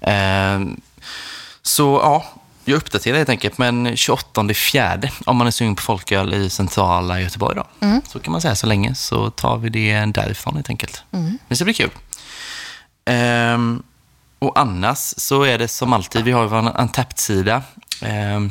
[0.00, 0.66] Eh,
[1.62, 2.24] så ja,
[2.64, 3.58] jag uppdaterar helt enkelt.
[3.58, 7.66] Men 28 fjärde, om man är sugen på folköl i centrala Göteborg då.
[8.08, 11.02] Så kan man säga så länge så tar vi det därifrån helt enkelt.
[11.48, 11.90] Det ska bli kul.
[13.08, 13.82] Ehm,
[14.38, 17.62] och annars så är det som alltid, vi har ju vår untapped-sida.
[18.02, 18.50] Ehm,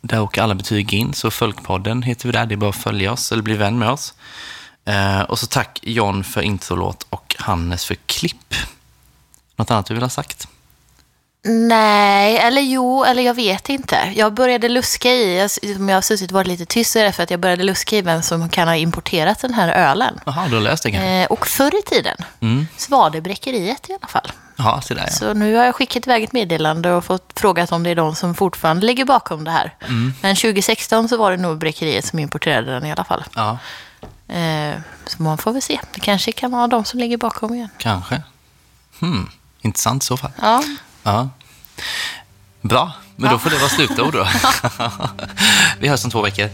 [0.00, 2.46] där åker alla betyg in, så Folkpodden heter vi där.
[2.46, 4.14] Det är bara att följa oss eller bli vän med oss.
[4.84, 8.54] Eh, och så tack John för introlåt och Hannes för klipp.
[9.56, 10.48] Något annat du vill ha sagt?
[11.44, 14.12] Nej, eller jo, eller jag vet inte.
[14.16, 15.48] Jag började luska i,
[15.78, 17.62] om jag har suttit och varit lite tyst så är det för att jag började
[17.64, 20.20] luska i vem som kan ha importerat den här ölen.
[20.26, 21.08] Jaha, du har läst det kanske?
[21.08, 22.66] Eh, och förr i tiden Mm.
[22.76, 24.32] så var det Bräckeriet i alla fall.
[24.56, 25.10] Jaha, se där ja.
[25.10, 28.14] Så nu har jag skickat iväg ett meddelande och fått frågat om det är de
[28.14, 29.74] som fortfarande ligger bakom det här.
[29.88, 30.14] Mm.
[30.22, 33.24] Men 2016 så var det nog Bräckeriet som importerade den i alla fall.
[33.34, 33.58] Ja,
[34.28, 34.74] Eh,
[35.06, 35.80] så man får väl se.
[35.94, 37.68] Det kanske kan vara de som ligger bakom igen.
[37.78, 38.22] kanske.
[39.00, 39.30] Hmm.
[39.60, 40.30] Intressant i så fall.
[40.40, 40.62] Ja,
[41.02, 41.28] Ja.
[42.60, 44.28] Bra, men då får det vara slutord då.
[45.80, 46.48] Vi hörs om två veckor.